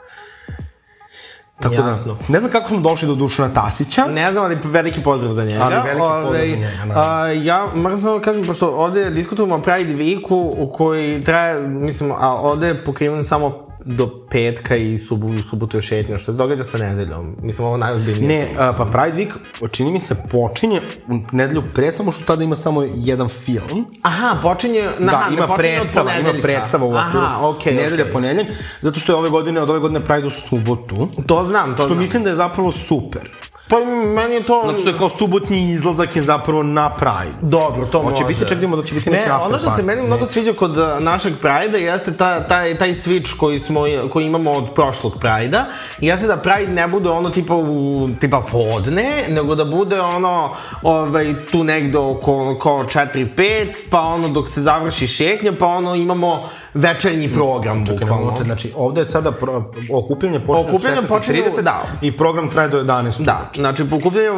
[1.60, 2.14] Tako Jasno.
[2.14, 4.04] da, ne znam kako smo došli do Dušana Tasića.
[4.04, 5.62] Ne znam, ali veliki pozdrav za njega.
[5.62, 6.94] Ali veliki pozdrav za njega, naravno.
[7.00, 11.68] a, ja moram samo da kažem, pošto ovde diskutujemo o Pride Weeku u koji traje,
[11.68, 16.38] mislim, a ovde je pokriven samo do petka i subu, subotu još šetnja, što se
[16.38, 17.36] događa sa nedeljom.
[17.42, 18.28] Mislim, ovo najozbiljnije.
[18.28, 19.32] Ne, a, pa Pride Week,
[19.70, 23.86] čini mi se, počinje u nedelju pre, samo što tada ima samo jedan film.
[24.02, 24.82] Aha, počinje...
[24.98, 28.12] Na, Da, ima počinje od predstava, ima predstava u okviru Aha, okej, nedelja, okej.
[28.12, 28.46] ponedeljak,
[28.82, 31.86] zato što je ove godine, od ove godine Pride u subotu, To znam, to što
[31.88, 31.98] znam.
[31.98, 33.30] mislim da je zapravo super.
[33.68, 33.76] Pa
[34.14, 34.62] meni je to...
[34.66, 37.36] Zato što je kao subotnji izlazak je zapravo na Pride.
[37.42, 38.34] Dobro, to Hoće može.
[38.34, 40.76] biti, čak da će biti neki Ne, after ono što se meni mnogo sviđa kod
[40.76, 45.64] uh, našeg Pride-a jeste ta, taj, taj switch koji, smo, koji imamo od prošlog Pride-a.
[46.00, 50.50] Jeste da Pride ne bude ono tipa, u, tipa podne, nego da bude ono
[50.82, 56.48] ovaj, tu negde oko, oko 4-5, pa ono dok se završi šetnja, pa ono imamo
[56.74, 58.24] večernji program, bukvalno.
[58.24, 58.44] Bukvalno.
[58.44, 61.82] Znači, ovde je sada pro, okupljanje počinje Okupljanje od 16:30 počinje u- da.
[62.00, 63.24] i program traje do 11.
[63.24, 64.28] Da, znači pokupljanje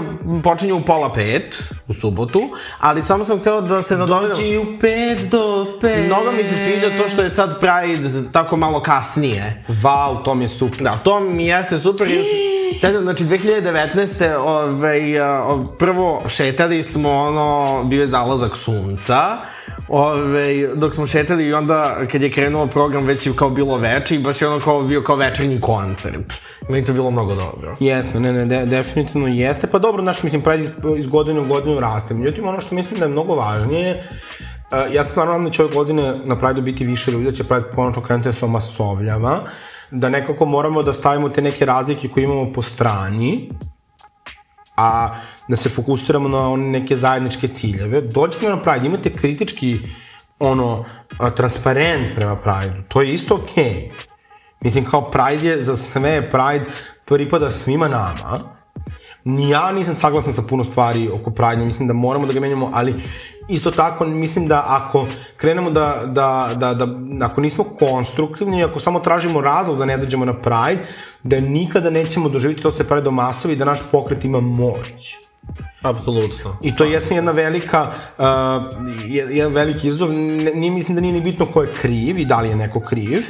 [0.45, 1.59] počinje u pola pet,
[1.89, 2.41] u subotu,
[2.79, 4.39] ali samo sam hteo da se nadovedam...
[4.59, 5.39] u 5 do
[5.83, 6.07] 5.
[6.07, 9.65] Mnogo mi se sviđa to što je sad Pride tako malo kasnije.
[9.69, 10.79] Wow, to mi je super.
[10.79, 12.09] Da, to mi jeste super.
[12.09, 12.49] jer se-
[12.81, 14.37] Sećam, znači 2019.
[14.37, 15.45] Ovaj, a,
[15.79, 19.37] prvo šetali smo ono, bio je zalazak sunca,
[19.89, 24.15] Ove, dok smo šetali i onda kad je krenuo program već je kao bilo veče
[24.15, 26.35] i baš je ono kao bio kao večernji koncert.
[26.69, 27.77] Meni to bilo mnogo dobro.
[27.81, 29.67] Jeste, ne, ne, de, definitivno jeste.
[29.67, 32.15] Pa dobro, znaš, mislim, Pride iz, godine u godinu raste.
[32.15, 35.75] Međutim, ono što mislim da je mnogo važnije, uh, ja stvarno nadam da će ove
[35.75, 39.41] godine na Pride biti više ljudi, da će Pride konačno krenuti da se omasovljava,
[39.91, 43.51] da nekako moramo da stavimo te neke razlike koje imamo po strani,
[44.79, 48.01] a da se fokusiramo na one neke zajedničke ciljeve.
[48.01, 49.79] Dođete na Pride, imate kritički
[50.39, 50.85] ono,
[51.37, 53.65] transparent prema Pride, to je isto okej.
[53.65, 53.91] Okay.
[54.61, 56.65] Mislim, kao Pride je za sve, Pride
[57.05, 58.41] pripada svima nama.
[59.25, 62.71] Ni ja nisam saglasan sa puno stvari oko Pride, mislim da moramo da ga menjamo,
[62.75, 62.95] ali
[63.49, 66.87] isto tako mislim da ako krenemo da, da, da, da
[67.27, 70.83] ako nismo konstruktivni, ako samo tražimo razlog da ne dođemo na Pride,
[71.23, 75.15] da nikada nećemo doživjeti to se Pride do masovi da naš pokret ima moć.
[75.83, 76.57] Apsolutno.
[76.63, 78.25] I to jeste jedna velika, uh,
[79.07, 80.13] je- jedan veliki izazov.
[80.13, 83.23] Ne, mislim da nije ni bitno ko je kriv i da li je neko kriv,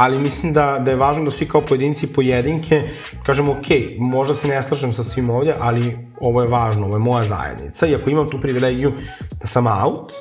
[0.00, 2.82] ali mislim da, da je važno da svi kao pojedinci i pojedinke
[3.22, 3.66] kažemo, ok,
[3.98, 7.86] možda se ne slažem sa svim ovdje, ali ovo je važno, ovo je moja zajednica
[7.86, 8.92] i ako imam tu privilegiju
[9.40, 10.12] da sam out,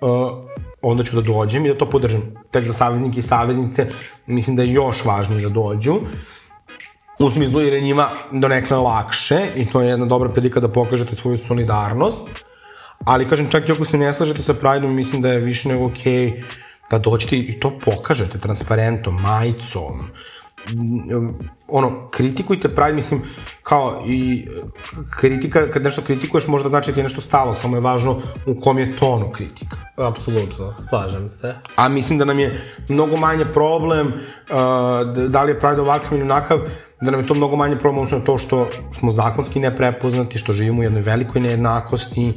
[0.00, 0.44] uh,
[0.82, 2.22] onda ću da dođem i da to podržam.
[2.50, 3.86] Tek za saveznike i saveznice
[4.26, 5.96] mislim da je još važnije da dođu.
[7.18, 11.16] U smislu jer je njima donekle lakše i to je jedna dobra prilika da pokažete
[11.16, 12.28] svoju solidarnost.
[13.04, 15.86] Ali kažem, čak i ako se ne slažete sa Prideom, mislim da je više nego
[15.86, 16.42] okej okay
[16.90, 20.10] da dođete i to pokažete transparentom, majicom,
[20.74, 21.30] Mm,
[21.68, 23.22] ono, kritikujte Pride, mislim,
[23.62, 24.48] kao i
[25.20, 28.60] kritika, kad nešto kritikuješ, možda znači da ti je nešto stalo, samo je važno u
[28.60, 29.76] kom je tonu kritika.
[29.96, 31.54] Apsolutno, slažem se.
[31.76, 36.22] A mislim da nam je mnogo manje problem, uh, da li je Pride ovakav ili
[36.22, 36.58] onakav,
[37.00, 38.68] da nam je to mnogo manje problem odnosno to što
[38.98, 42.32] smo zakonski neprepoznati, što živimo u jednoj velikoj nejednakosti.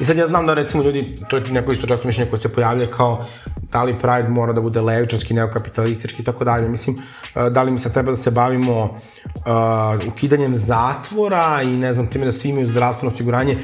[0.00, 2.52] I sad ja znam da recimo ljudi, to je neko isto često mišljenje koje se
[2.52, 3.26] pojavlja kao
[3.72, 6.68] da li Pride mora da bude levičarski, neokapitalistički i tako dalje.
[6.68, 11.92] Mislim, uh, da li mi sad treba da se bavimo uh, ukidanjem zatvora i ne
[11.92, 13.58] znam, time da svi imaju zdravstveno osiguranje,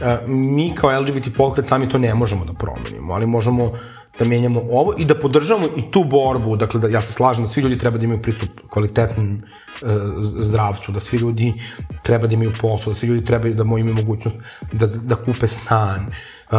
[0.00, 3.72] Uh, mi kao LGBT pokret sami to ne možemo da promenimo, ali možemo
[4.18, 7.48] da menjamo ovo i da podržavamo i tu borbu, dakle da ja se slažem da
[7.48, 9.42] svi ljudi treba da imaju pristup kvalitetnom
[9.82, 9.88] uh,
[10.20, 11.54] zdravstvu, da svi ljudi
[12.02, 14.36] treba da imaju posao, da svi ljudi trebaju da imaju mogućnost
[14.72, 16.58] da, da kupe stan uh,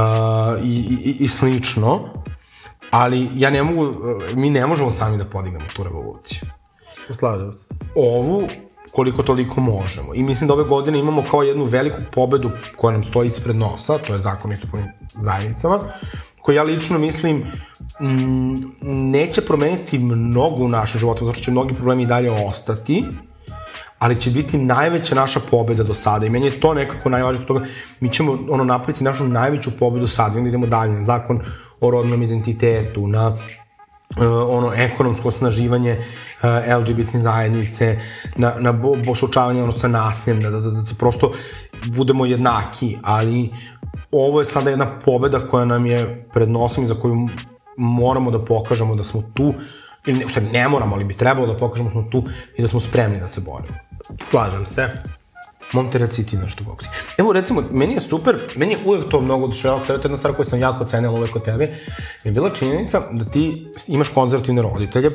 [0.64, 2.00] i, i, i slično,
[2.92, 3.96] ali ja ne mogu, uh,
[4.36, 6.40] mi ne možemo sami da podignemo tu revoluciju
[7.12, 7.66] Slažem se.
[7.96, 8.48] ovu
[8.92, 10.16] koliko toliko možemo.
[10.16, 13.98] I mislim da ove godine imamo kao jednu veliku pobedu koja nam stoji ispred nosa,
[13.98, 14.56] to je zakon o
[15.20, 15.80] zajednicama,
[16.44, 17.46] koji ja lično mislim
[18.00, 23.06] m, neće promeniti mnogo u našem životu, zato što će mnogi problemi i dalje ostati,
[24.00, 27.66] ali će biti najveća naša pobeda do sada i meni je to nekako najvažnije toga.
[28.00, 31.40] Mi ćemo ono napraviti našu najveću pobedu sad i onda idemo dalje na zakon
[31.80, 33.38] o rodnom identitetu, na uh,
[34.50, 38.00] ono ekonomsko osnaživanje uh, LGBT zajednice,
[38.36, 41.32] na, na bo, bo suočavanje ono sa nasiljem, da, da, da, da prosto
[41.86, 43.50] budemo jednaki, ali
[44.12, 47.28] ovo je sada jedna pobeda koja nam je pred nosom i za koju
[47.78, 49.54] moramo da pokažemo da smo tu,
[50.08, 52.24] ne, ne, ne moramo, ali bi trebalo da pokažemo da smo tu
[52.58, 53.78] i da smo spremni da se borimo.
[54.30, 54.90] Slažem se.
[55.74, 56.90] Monte, reci ti nešto, Goksi.
[57.18, 60.34] Evo, recimo, meni je super, meni je uvek to mnogo oduševalo, to je jedna stvar
[60.34, 61.70] koju sam jako cenila uvek od tebe,
[62.24, 65.10] je bila činjenica da ti imaš konzervativne roditelje,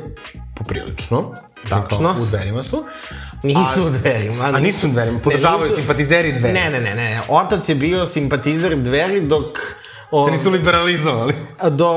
[0.55, 1.35] poprilično,
[1.69, 2.15] Tačno.
[2.23, 2.85] U dverima su.
[3.43, 4.45] Nisu u dverima.
[4.47, 6.55] A nisu u dverima, podržavaju nisu- simpatizeri dveri.
[6.55, 7.21] Ne, ne, ne, ne.
[7.29, 9.59] Otac je bio simpatizer dveri dok...
[10.11, 11.35] O, Se nisu liberalizovali.
[11.71, 11.91] do,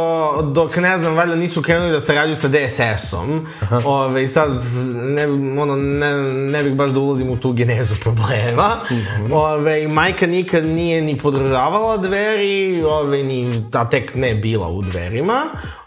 [0.46, 3.48] dok ne znam, valjda nisu krenuli da sarađuju sa DSS-om.
[3.86, 4.50] Ove, i sad,
[4.96, 5.26] ne,
[5.62, 8.70] ono, ne, ne bih baš da ulazim u tu genezu problema.
[9.32, 14.82] Ove, i majka nikad nije ni podržavala dveri, ove, ni, a tek ne bila u
[14.82, 15.42] dverima.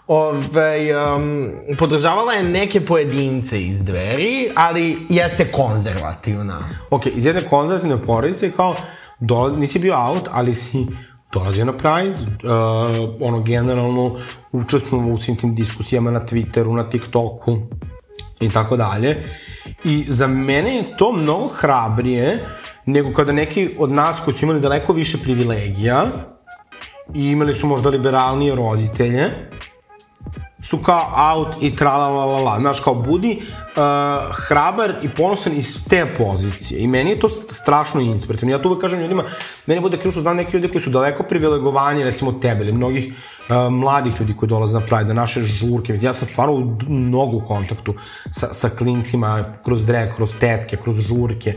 [0.06, 6.58] Ove, um, podržavala je neke pojedince iz dveri, ali jeste konzervativna.
[6.90, 8.74] Ok, iz jedne konzervativne porodice kao,
[9.20, 10.86] dolaz, nisi bio out, ali si
[11.32, 12.50] dolazio na Pride, uh,
[13.20, 14.16] ono, generalno
[14.52, 17.58] učestvovao u svim tim diskusijama na Twitteru, na TikToku
[18.40, 19.22] i tako dalje.
[19.84, 22.38] I za mene je to mnogo hrabrije
[22.86, 26.04] nego kada neki od nas koji su imali daleko više privilegija
[27.14, 29.30] i imali su možda liberalnije roditelje,
[30.64, 32.60] su kao out i trala la la la.
[32.60, 36.80] Znaš, kao budi uh, hrabar i ponosan iz te pozicije.
[36.80, 38.54] I meni je to strašno inspirativno.
[38.54, 39.24] Ja to uvek kažem ljudima,
[39.66, 43.14] meni bude krivo što znam neki ljudi koji su daleko privilegovani, recimo tebe ili mnogih
[43.48, 45.98] uh, mladih ljudi koji dolaze na Pride, na naše žurke.
[46.00, 47.94] Ja sam stvarno u mnogo kontaktu
[48.30, 51.54] sa, sa klincima, kroz drag, kroz tetke, kroz žurke.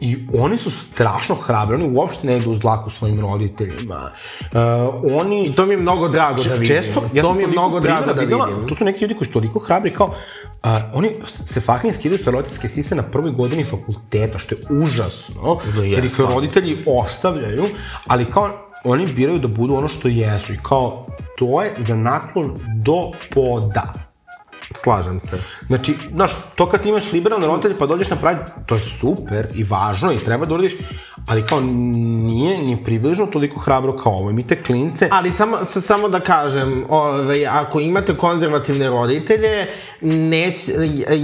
[0.00, 4.10] I oni su strašno hrabri, oni uopšte ne idu uz dlaku svojim roditeljima.
[4.40, 5.46] Uh, oni...
[5.46, 6.76] I to mi je mnogo drago da vidim.
[6.76, 8.68] Često, ja to mi je mnogo drago da videla, vidim.
[8.68, 10.14] To su neki ljudi koji su toliko hrabri kao,
[10.62, 15.60] a, oni se fucking skidaju sve roditeljske sise na prvoj godini fakulteta, što je užasno,
[15.76, 17.64] Da, je, jer ih roditelji ostavljaju,
[18.06, 18.50] ali kao
[18.84, 21.06] oni biraju da budu ono što jesu i kao
[21.38, 23.92] to je za naklon do poda.
[24.74, 25.38] Slažem se.
[25.66, 29.64] Znači, znaš, to kad imaš liberalne roditelje pa dođeš na Pride, to je super i
[29.64, 30.72] važno i treba da uradiš,
[31.26, 34.32] ali kao nije ni približno toliko hrabro kao ovo.
[34.32, 37.14] Mi te klince, Ali samo, s- samo da kažem, ovaj,
[37.46, 39.66] ako imate konzervativne roditelje,
[40.00, 40.56] neć,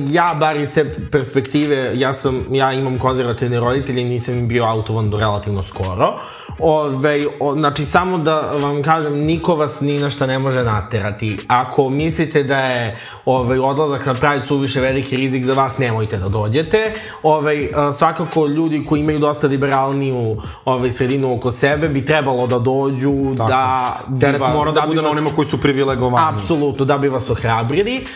[0.08, 4.64] ja bar iz te perspektive, ja, sam, ja imam konzervativne roditelje i nisam im bio
[4.64, 6.20] autovan do relativno skoro.
[6.58, 11.38] Ove, o, znači, samo da vam kažem, niko vas ni na šta ne može naterati.
[11.48, 12.98] Ako mislite da je
[13.32, 16.92] ovaj, odlazak na Pride suviše veliki rizik za vas, nemojte da dođete.
[17.22, 17.68] Ovaj,
[17.98, 23.96] svakako, ljudi koji imaju dosta liberalniju ovaj, sredinu oko sebe bi trebalo da dođu, da...
[24.08, 26.26] bi teret mora da, bi bude na onima koji su privilegovani.
[26.36, 28.06] Apsolutno, da bi vas ohrabrili.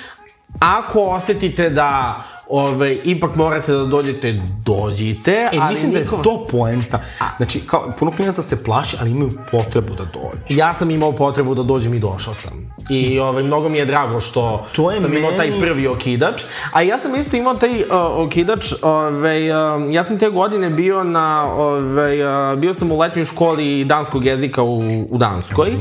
[0.60, 6.46] Ako osetite da ove, ipak morate da dođete, dođite, E, ali mislim da je to
[6.50, 7.00] poenta.
[7.36, 10.60] Znači, kao, puno klinaca se plaši, ali imaju potrebu da dođu.
[10.60, 12.74] Ja sam imao potrebu da dođem i došao sam.
[12.90, 16.42] I ovaj, mnogo mi je drago što To je sam imao meni- taj prvi okidač.
[16.72, 17.86] A ja sam isto imao taj uh,
[18.16, 19.56] okidač, ovaj, uh,
[19.90, 22.22] ja sam te godine bio na, ovaj,
[22.52, 24.78] uh, bio sam u letnjoj školi danskog jezika u,
[25.10, 25.72] u Danskoj.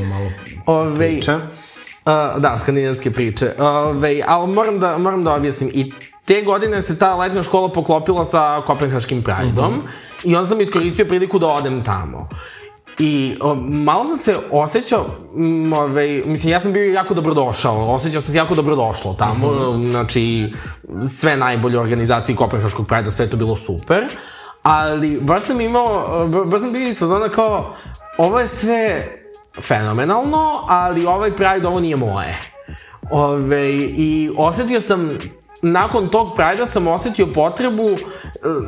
[0.65, 1.33] Ovaj, Priče.
[1.33, 1.41] Uh,
[2.37, 3.51] da, skandinavske priče.
[3.59, 5.69] Ove, ali moram da, moram da objasnim.
[5.73, 5.91] I
[6.25, 9.81] te godine se ta letnja škola poklopila sa Kopenhaškim Prideom
[10.23, 12.29] i onda sam iskoristio priliku da odem tamo.
[12.99, 15.05] I o, malo sam se osjećao,
[15.35, 20.53] m, ove, mislim, ja sam bio jako dobrodošao, osjećao sam se jako dobrodošlo tamo, znači,
[21.19, 24.03] sve najbolje organizacije Kopenhaškog Pride-a, sve to bilo super,
[24.63, 27.75] ali baš sam imao, ba- baš sam bio iz fazona kao,
[28.17, 29.07] ovo je sve
[29.61, 32.39] fenomenalno, ali ovaj Pride, ovo nije moje.
[33.11, 35.09] Ove, I osetio sam,
[35.63, 37.97] nakon tog Pride-a sam osetio potrebu e,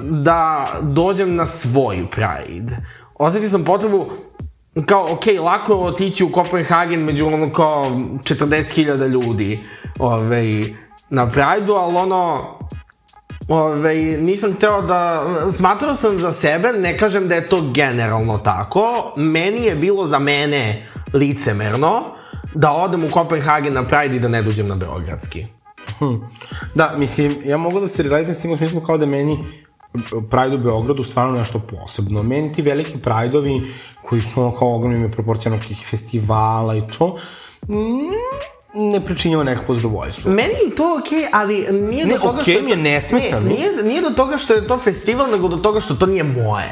[0.01, 2.77] da dođem na svoj Pride.
[3.15, 4.05] Osetio sam potrebu
[4.85, 9.63] kao, ok, lako je otići u Kopenhagen među ono kao 40.000 ljudi
[9.99, 10.63] ove,
[11.09, 12.55] na Pride-u, ali ono,
[13.47, 15.23] Ove, nisam hteo da...
[15.57, 20.19] Smatrao sam za sebe, ne kažem da je to generalno tako, meni je bilo za
[20.19, 22.03] mene licemerno
[22.53, 25.45] da odem u Kopenhagen na Pride i da ne dođem na Beogradski.
[26.75, 29.37] Da, mislim, ja mogu da se relativam s tim u smislu kao da meni
[30.09, 32.23] Pride u Beogradu stvarno nešto posebno.
[32.23, 33.61] Meni ti veliki Pride-ovi
[34.01, 37.17] koji su ono kao ogromnim proporcijama nekih festivala i to,
[37.67, 38.11] mm,
[38.75, 40.31] ne pričinjava nekako zadovoljstvo.
[40.31, 42.63] Meni je to okej, okay, ali nije Ne, do toga okej što...
[42.63, 43.49] mi je, ne smeta mi.
[43.49, 46.71] Nije, nije do toga što je to festival, nego do toga što to nije moje.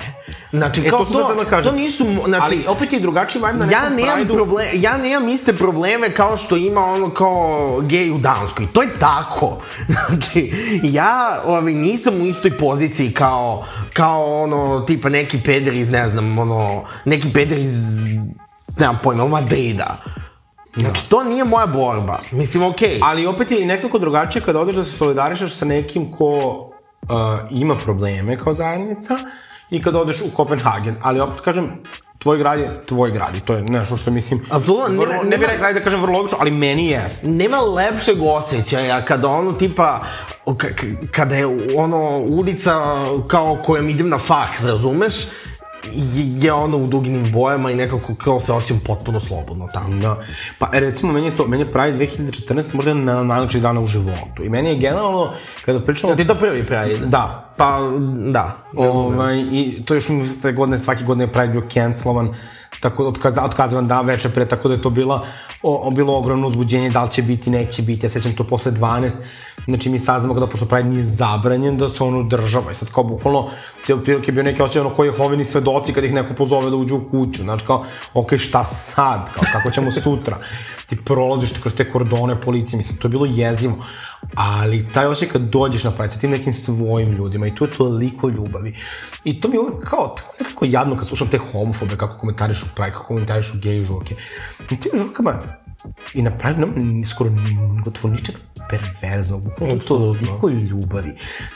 [0.52, 1.72] Znači, E, kao to to, da kažem.
[1.72, 2.06] to nisu...
[2.26, 4.36] Znači, Ali opet je drugačiji vibe na ja nekom nemam Prideu.
[4.36, 8.68] problem, ja nemam iste probleme kao što ima ono kao gej u Danskoj.
[8.74, 9.62] To je tako.
[10.10, 10.52] Znači,
[10.84, 16.40] ja ovaj, nisam u istoj poziciji kao, kao ono, tipa neki peder iz, ne znam,
[16.40, 17.74] ono, neki peder iz,
[18.80, 20.04] nemam pojma, Madrida.
[20.76, 22.20] Znači, to nije moja borba.
[22.32, 22.90] Mislim, okej.
[22.90, 23.00] Okay.
[23.04, 26.30] Ali opet je i nekako drugačije kada odeš da se solidarišaš sa nekim ko
[27.02, 27.10] uh,
[27.50, 29.18] ima probleme kao zajednica
[29.70, 30.96] i kada odeš u Kopenhagen.
[31.02, 31.72] Ali opet kažem,
[32.20, 34.46] tvoj grad je tvoj grad i to je nešto što mislim...
[34.52, 37.28] Apsolutno, vrlo, nema- ne bih rekla da kažem vrlo logično, ali meni jeste.
[37.28, 40.00] nema lepšeg osjećaja kada ono tipa
[41.12, 41.46] kada je
[41.78, 42.82] ono ulica
[43.28, 45.14] kao kojom idem na faks, razumeš?
[45.92, 50.02] Je, je ono u duginim bojama i nekako kao se osjećam potpuno slobodno tamo.
[50.02, 50.18] Da.
[50.60, 53.82] Pa e, recimo, meni je to, meni je Pride 2014 možda jedan na najlepših dana
[53.82, 54.44] u životu.
[54.44, 55.34] I meni je generalno,
[55.66, 56.16] kada pričamo...
[56.16, 57.06] Ti to prvi Pride?
[57.06, 57.80] Da, Pa,
[58.32, 58.58] da.
[58.76, 60.06] Ovaj, I to još
[60.42, 62.34] te godine, svake godine je Pride bio cancelovan,
[62.84, 65.22] tako da otkaza, otkazavan dan veče pre, tako da je to bila,
[65.62, 68.72] o, o, bilo ogromno uzbuđenje, da li će biti, neće biti, ja sećam to posle
[68.72, 69.12] 12,
[69.66, 72.72] znači mi saznamo kada, pošto Pride nije zabranjen, da se on održava.
[72.72, 73.50] I sad kao bukvalno,
[73.88, 76.70] te otprilike je bio neki osjećaj ono koji je hovini svedoci kad ih neko pozove
[76.70, 80.38] da uđu u kuću, znači kao, ok, šta sad, kao, kako ćemo sutra,
[80.90, 83.78] ti prolaziš kroz te kordone policije, mislim, to je bilo jezivo,
[84.36, 87.72] ali taj osjećaj kad dođeš na Pride sa tim nekim svojim ljudima i tu je
[87.72, 88.76] toliko ljubavi.
[89.24, 92.66] I to mi je uvek kao, tako nekako jadno kad slušam te homofobe kako komentarišu
[92.76, 94.16] Pride, kako komentarišu gej žurke.
[94.72, 95.40] I tim žurkama
[96.14, 97.30] i na nema ni- skoro
[97.84, 98.36] gotovo ničeg
[98.70, 101.16] perverznog, bukvalno toliko ljubavi.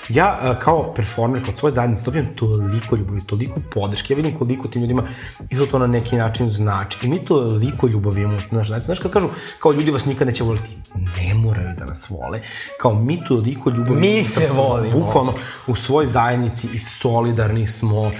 [0.09, 4.67] Ja a, kao performer kod svoje zajednice dobijem toliko ljubavi, toliko podrške, ja vidim koliko
[4.67, 5.03] tim ljudima
[5.49, 7.05] isto to na neki način znači.
[7.05, 8.85] I mi toliko ljubavi imamo u našoj zajednici.
[8.85, 9.27] Znaš kad kažu
[9.59, 12.39] kao ljudi vas nikad neće voliti, ne moraju da nas vole.
[12.79, 14.99] Kao mi toliko ljubavi Mi se volimo.
[14.99, 15.33] Bukvalno
[15.67, 18.11] u svojoj zajednici i solidarni smo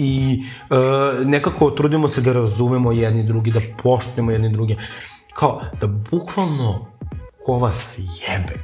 [0.00, 0.74] i e,
[1.24, 4.76] nekako trudimo se da razumemo jedni drugi, da poštujemo jedni druge.
[5.34, 6.86] Kao da bukvalno
[7.44, 8.54] ko vas jebe.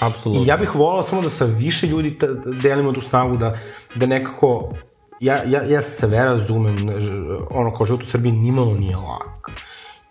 [0.00, 0.42] Apsolutno.
[0.42, 2.26] I ja bih volao samo da sa više ljudi ta,
[2.62, 3.58] delimo tu snagu, da,
[3.94, 4.72] da nekako,
[5.20, 6.76] ja, ja, ja sve razumem,
[7.50, 9.50] ono kao život u Srbiji nimalo nije lak.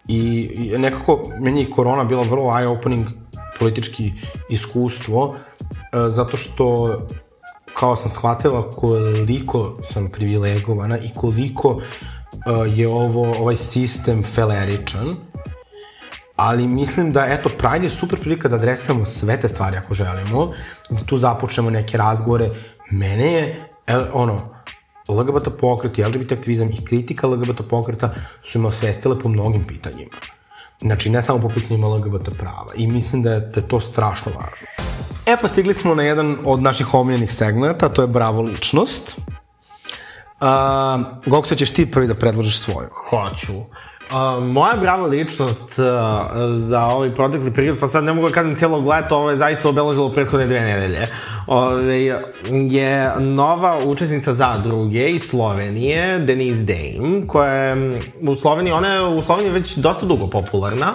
[0.08, 3.06] I, I nekako, meni je korona bila vrlo eye-opening
[3.60, 4.14] politički
[4.50, 6.98] iskustvo, e, zato što
[7.80, 11.82] kao sam shvatila koliko sam privilegovana i koliko uh,
[12.66, 15.16] je ovo, ovaj sistem feleričan,
[16.36, 20.54] ali mislim da, eto, Pride je super prilika da adresiramo sve te stvari ako želimo,
[20.90, 22.50] da tu započnemo neke razgovore.
[22.92, 24.56] Mene je, el, ono,
[25.10, 28.14] LGBT pokret i LGBT aktivizam i kritika LGBT pokreta
[28.44, 30.12] su me osvestile po mnogim pitanjima.
[30.82, 32.68] Znači, ne samo po pitanjima LGBT prava.
[32.76, 34.68] I mislim da je, da je to strašno važno.
[35.26, 39.18] E pa stigli smo na jedan od naših omiljenih segmenta, to je Bravo ličnost.
[40.40, 40.48] Uh,
[41.26, 42.90] Goksa, ćeš ti prvi da predložiš svoju.
[43.10, 43.54] Hoću.
[44.12, 45.86] Uh, moja brava ličnost uh,
[46.56, 49.70] za ovaj protekli period, pa sad ne mogu da kažem cijelog leta, ovo je zaista
[49.70, 51.08] obeležilo prethodne dve nedelje,
[51.48, 52.06] ove,
[52.50, 59.22] je nova učesnica zadruge iz Slovenije, Denise Dame, koja je u Sloveniji, ona je u
[59.22, 60.94] Sloveniji već dosta dugo popularna,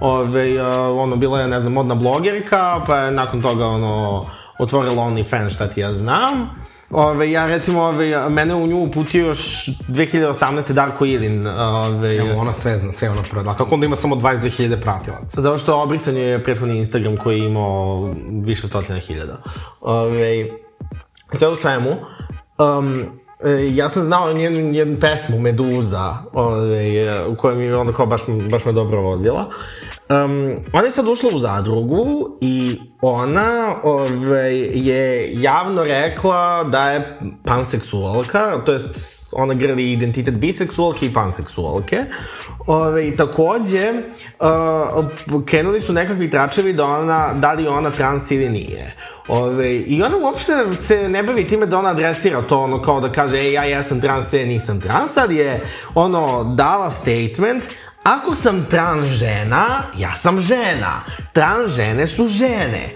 [0.00, 4.26] ove, uh, ono, bila je, ne znam, modna blogerka, pa je nakon toga, ono,
[4.58, 6.50] otvorila OnlyFans, šta ti ja znam,
[6.92, 10.72] Ove, ja recimo, ove, mene u nju uputio još 2018.
[10.72, 11.46] Darko Ilin.
[11.46, 13.56] Ove, Evo, ona sve zna, sve ona prodala.
[13.56, 15.40] Kako onda ima samo 22.000 pratilaca?
[15.40, 18.14] Zato što obrisan je prethodni Instagram koji je imao
[18.44, 19.42] više stotina hiljada.
[19.80, 20.46] Ove,
[21.32, 21.90] sve u svemu,
[22.58, 23.21] um,
[23.74, 28.20] ja sam znao njenu, njenu pesmu Meduza, ove, u kojoj mi onda kao baš,
[28.50, 29.50] baš me dobro vozila.
[30.10, 37.18] Um, ona je sad ušla u zadrugu i ona ove, je javno rekla da je
[37.44, 42.04] panseksualka, to jest ona grli identitet biseksualke i panseksualke.
[42.66, 43.92] Ove, takođe,
[44.40, 48.94] uh, krenuli su nekakvi tračevi da ona, da li ona trans ili nije.
[49.28, 50.52] Ove, I ona uopšte
[50.82, 54.00] se ne bavi time da ona adresira to, ono kao da kaže, ej, ja jesam
[54.00, 55.60] trans, e, nisam trans, ali je,
[55.94, 57.64] ono, dala statement,
[58.02, 61.04] Ako sam trans žena, ja sam žena.
[61.32, 62.88] Trans žene su žene.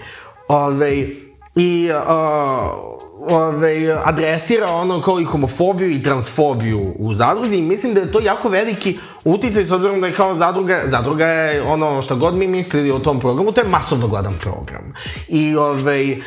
[0.47, 1.07] Ove,
[1.55, 2.96] I uh,
[3.29, 8.19] ove, adresira ono kao i homofobiju i transfobiju u zadruzi i mislim da je to
[8.19, 12.47] jako veliki uticaj s obzirom da je kao zadruga, zadruga je ono što god mi
[12.47, 14.93] mislili o tom programu, to je masovno gledan program.
[15.27, 16.17] I ove,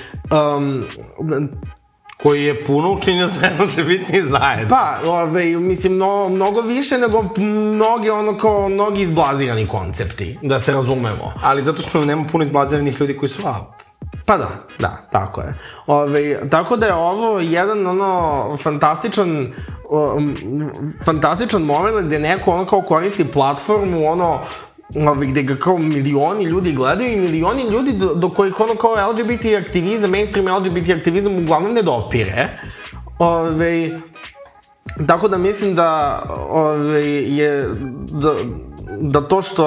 [0.57, 0.85] um,
[2.23, 4.69] koji je puno učinio za LGBT zajedno.
[4.69, 10.73] Pa, ove, mislim, no, mnogo više nego mnogi, ono, kao, mnogi izblazirani koncepti, da se
[10.73, 11.33] razumemo.
[11.43, 13.90] Ali zato što nema puno izblaziranih ljudi koji su out.
[14.31, 15.55] Pa da, da, tako je.
[15.87, 19.53] Ove, tako da je ovo jedan ono fantastičan
[19.91, 20.35] um,
[21.05, 24.39] fantastičan moment gde neko ono kao koristi platformu ono
[25.09, 29.11] Ove, gde ga kao milioni ljudi gledaju i milioni ljudi do, do kojih ono kao
[29.11, 32.49] LGBT aktivizam, mainstream LGBT aktivizam uglavnom ne dopire.
[33.19, 33.99] Ove,
[35.07, 37.69] tako da mislim da ove, je
[38.11, 38.35] da,
[38.99, 39.67] da to što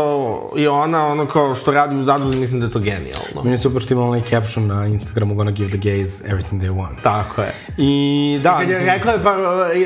[0.55, 3.43] je ona ono kao što radi u zadruzi mislim da je to genijalno.
[3.43, 6.71] Meni je super što ima onaj caption na Instagramu gonna give the gays everything they
[6.76, 6.95] want.
[7.03, 7.53] Tako je.
[7.78, 9.36] I da, Kad je rekla je, pa,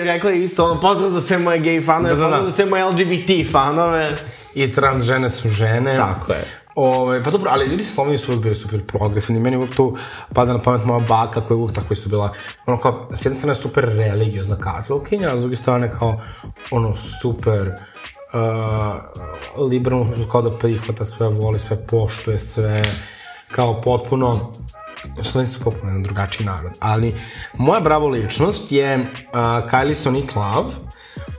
[0.04, 2.26] rekla je isto, ono, pozdrav za sve moje gay fanove, Da, da, da.
[2.28, 4.12] pozdrav za sve moje LGBT fanove.
[4.56, 5.98] i trans žene su žene.
[5.98, 6.46] Tako je.
[6.76, 9.42] Ove, pa dobro, ali ljudi Sloveniji su uvijek bili super progresivni.
[9.42, 9.98] Meni uvijek tu
[10.34, 12.34] pada na pamet moja baka koja je uvijek tako isto bila,
[12.66, 16.22] ono kao, s jedne strane super religiozna katolkinja, a s druge strane kao,
[16.72, 17.72] ono, super
[18.42, 22.82] uh, liberalno, kao da prihvata sve, voli sve, poštuje sve,
[23.52, 24.52] kao potpuno,
[25.22, 26.72] Slovenci su jedan drugačiji narod.
[26.80, 27.16] Ali,
[27.54, 29.06] moja bravo ličnost je uh,
[29.72, 30.74] Kylie Sonic Love,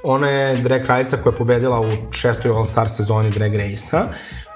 [0.03, 4.05] Ona je drag kraljica koja je pobedila u šestoj All Star sezoni Drag Race-a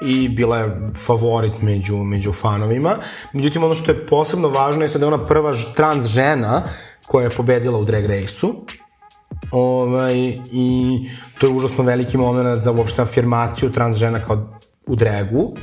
[0.02, 2.96] i bila je favorit među, među fanovima.
[3.32, 6.62] Međutim, ono što je posebno važno je da je ona prva trans žena
[7.06, 8.64] koja je pobedila u Drag Race-u.
[9.52, 10.98] Ovaj, I
[11.38, 15.54] to je užasno veliki moment za uopšte afirmaciju trans žena kao u dragu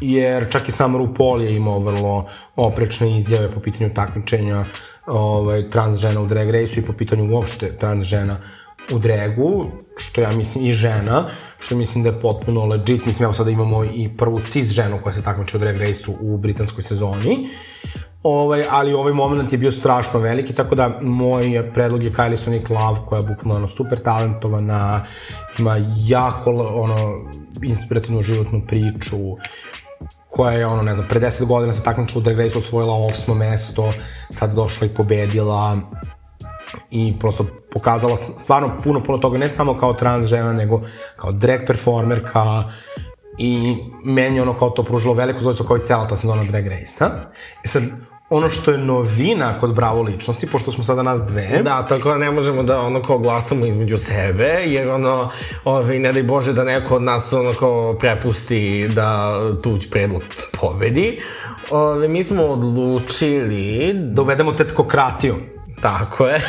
[0.00, 2.26] jer čak i sam RuPaul je imao vrlo
[2.56, 4.64] oprečne izjave po pitanju takmičenja
[5.06, 8.38] ovaj, trans žena u drag race i po pitanju uopšte trans žena
[8.92, 11.28] u dragu, što ja mislim i žena,
[11.58, 15.12] što mislim da je potpuno legit, mislim evo sada imamo i prvu cis ženu koja
[15.12, 17.48] se takmiče u drag race-u u britanskoj sezoni,
[18.22, 22.68] ovaj, ali ovaj moment je bio strašno veliki, tako da moj predlog je Kylie Sonic
[22.70, 25.04] Love, koja je bukvalno ono, super talentovana,
[25.58, 26.96] ima jako ono,
[27.62, 29.16] inspirativnu životnu priču,
[30.30, 33.34] koja je, ono, ne znam, pre 10 godina se takmičila u Drag Race, osvojila osmo
[33.34, 33.92] mesto,
[34.30, 35.78] sad došla i pobedila
[36.90, 40.82] i prosto pokazala stvarno puno, puno toga, ne samo kao trans žena, nego
[41.16, 42.64] kao drag performerka
[43.38, 46.66] i meni je ono kao to pružilo veliko zadovoljstvo kao i cela ta sezona Drag
[46.66, 47.10] Race-a.
[47.64, 47.82] E sad,
[48.30, 52.18] ono što je novina kod Bravo ličnosti, pošto smo sada nas dve, Da, tako da
[52.18, 55.30] ne možemo da ono kao glasamo između sebe, jer ono,
[55.64, 60.22] ovaj, ne daj Bože da neko od nas ono kao prepusti da tuđ predlog
[60.60, 61.20] pobedi.
[61.70, 65.34] Ove, mi smo odlučili da uvedemo tetkokratiju.
[65.82, 66.40] Tako je.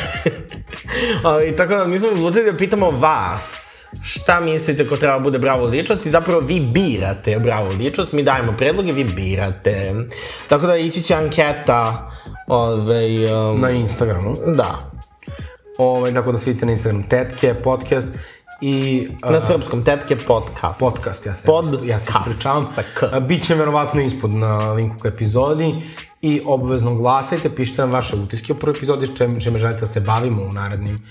[1.50, 3.67] I tako da mi smo odlučili da pitamo vas
[4.02, 8.52] šta mislite ko treba bude bravo ličnost i zapravo vi birate bravo ličnost, mi dajemo
[8.52, 9.94] predloge, vi birate.
[10.48, 12.10] Tako da ići će anketa
[12.46, 14.34] ove, um, Na Instagramu.
[14.46, 14.90] da,
[15.78, 18.08] Ovaj, tako da svidite na Instagramu Tetke, podcast
[18.60, 19.08] i...
[19.22, 20.80] na uh, srpskom tetke podcast.
[20.80, 22.66] podcast, ja se, Pod ja se cast ispričavam.
[22.74, 23.20] sa K.
[23.20, 25.74] Biće verovatno ispod na linku ka epizodi
[26.22, 30.00] i obavezno glasajte, pišite nam vaše utiske o prvoj epizodi, čem, čeme želite da se
[30.00, 31.06] bavimo u narednim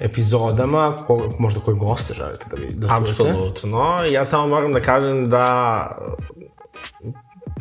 [0.00, 3.10] epizodama, ko, možda koji goste želite da, vi, da čujete.
[3.10, 4.04] Apsolutno.
[4.10, 5.88] Ja samo moram da kažem da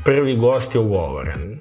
[0.05, 1.59] prvi gost je ugovoren.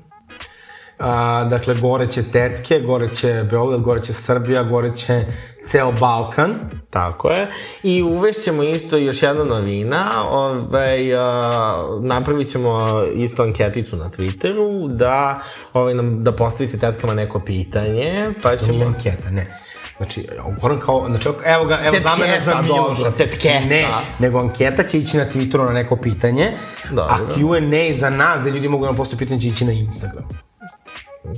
[0.98, 5.24] A, dakle, gore će Tetke, gore će Beograd, gore će Srbija, gore će
[5.66, 6.50] ceo Balkan.
[6.90, 7.48] Tako je.
[7.82, 10.04] I uvešćemo isto još jedna novina.
[10.28, 15.40] Ovaj, a, napravit ćemo isto anketicu na Twitteru da,
[15.72, 18.32] ovaj, nam, da postavite tetkama neko pitanje.
[18.42, 18.86] Pa To nije ćemo...
[18.86, 19.58] anketa, ne.
[20.02, 20.26] Znači,
[20.60, 23.68] govorim kao, znači, evo ga, evo za mene za dobro, tetketa.
[23.68, 23.86] Ne,
[24.18, 26.48] nego anketa će ići na Twitteru na neko pitanje,
[26.90, 27.04] Dobro.
[27.10, 30.24] a Q&A za nas, da ljudi mogu nam postaviti pitanje, će ići na Instagram.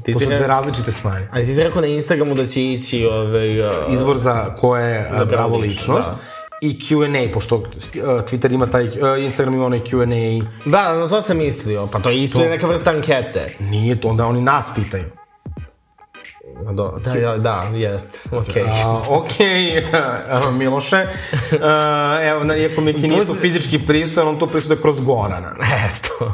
[0.05, 1.25] Ti To su dve različite stvari.
[1.33, 5.09] Ali ti si rekao na Instagramu da će ići ovaj, a, Izbor za ko je
[5.11, 6.09] Da, uh, bravo lično, ličnost.
[6.09, 6.19] da.
[6.61, 7.65] I Q&A, pošto uh,
[8.05, 8.95] Twitter ima taj, uh,
[9.25, 11.87] Instagram ima onaj Q&A, Da, na to sam mislio.
[11.87, 12.45] Pa to je isto to...
[12.45, 13.47] neka vrsta ankete.
[13.61, 15.05] nije to, onda oni nas pitaju.
[16.57, 18.27] Da, da, da, da jest.
[18.33, 18.63] Okej.
[18.85, 19.31] A, ok,
[20.33, 21.07] evo Miloše,
[21.53, 21.59] uh,
[22.31, 25.55] evo, na- iako Miki nije tu fizički pristojan, on tu pristuje kroz Gorana.
[25.87, 26.33] Eto.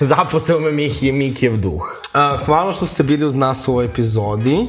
[0.00, 2.00] Zaposeo me Miki, Mikijev duh.
[2.32, 4.66] Uh, hvala što ste bili uz nas u ovoj epizodi.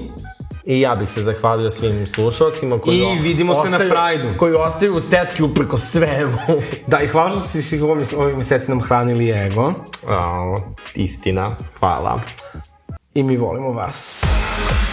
[0.66, 4.28] I ja bih se zahvalio svim slušalcima koji I vidimo se na ostaju- Prajdu.
[4.38, 6.38] Koji ostaju u stetki uprko svemu.
[6.88, 9.74] Da, i hvala što ste svih ovih, ovih meseci nam hranili ego.
[10.10, 10.58] O,
[10.96, 11.56] istina.
[11.80, 12.20] Hvala.
[13.20, 14.89] I mi volimo vas.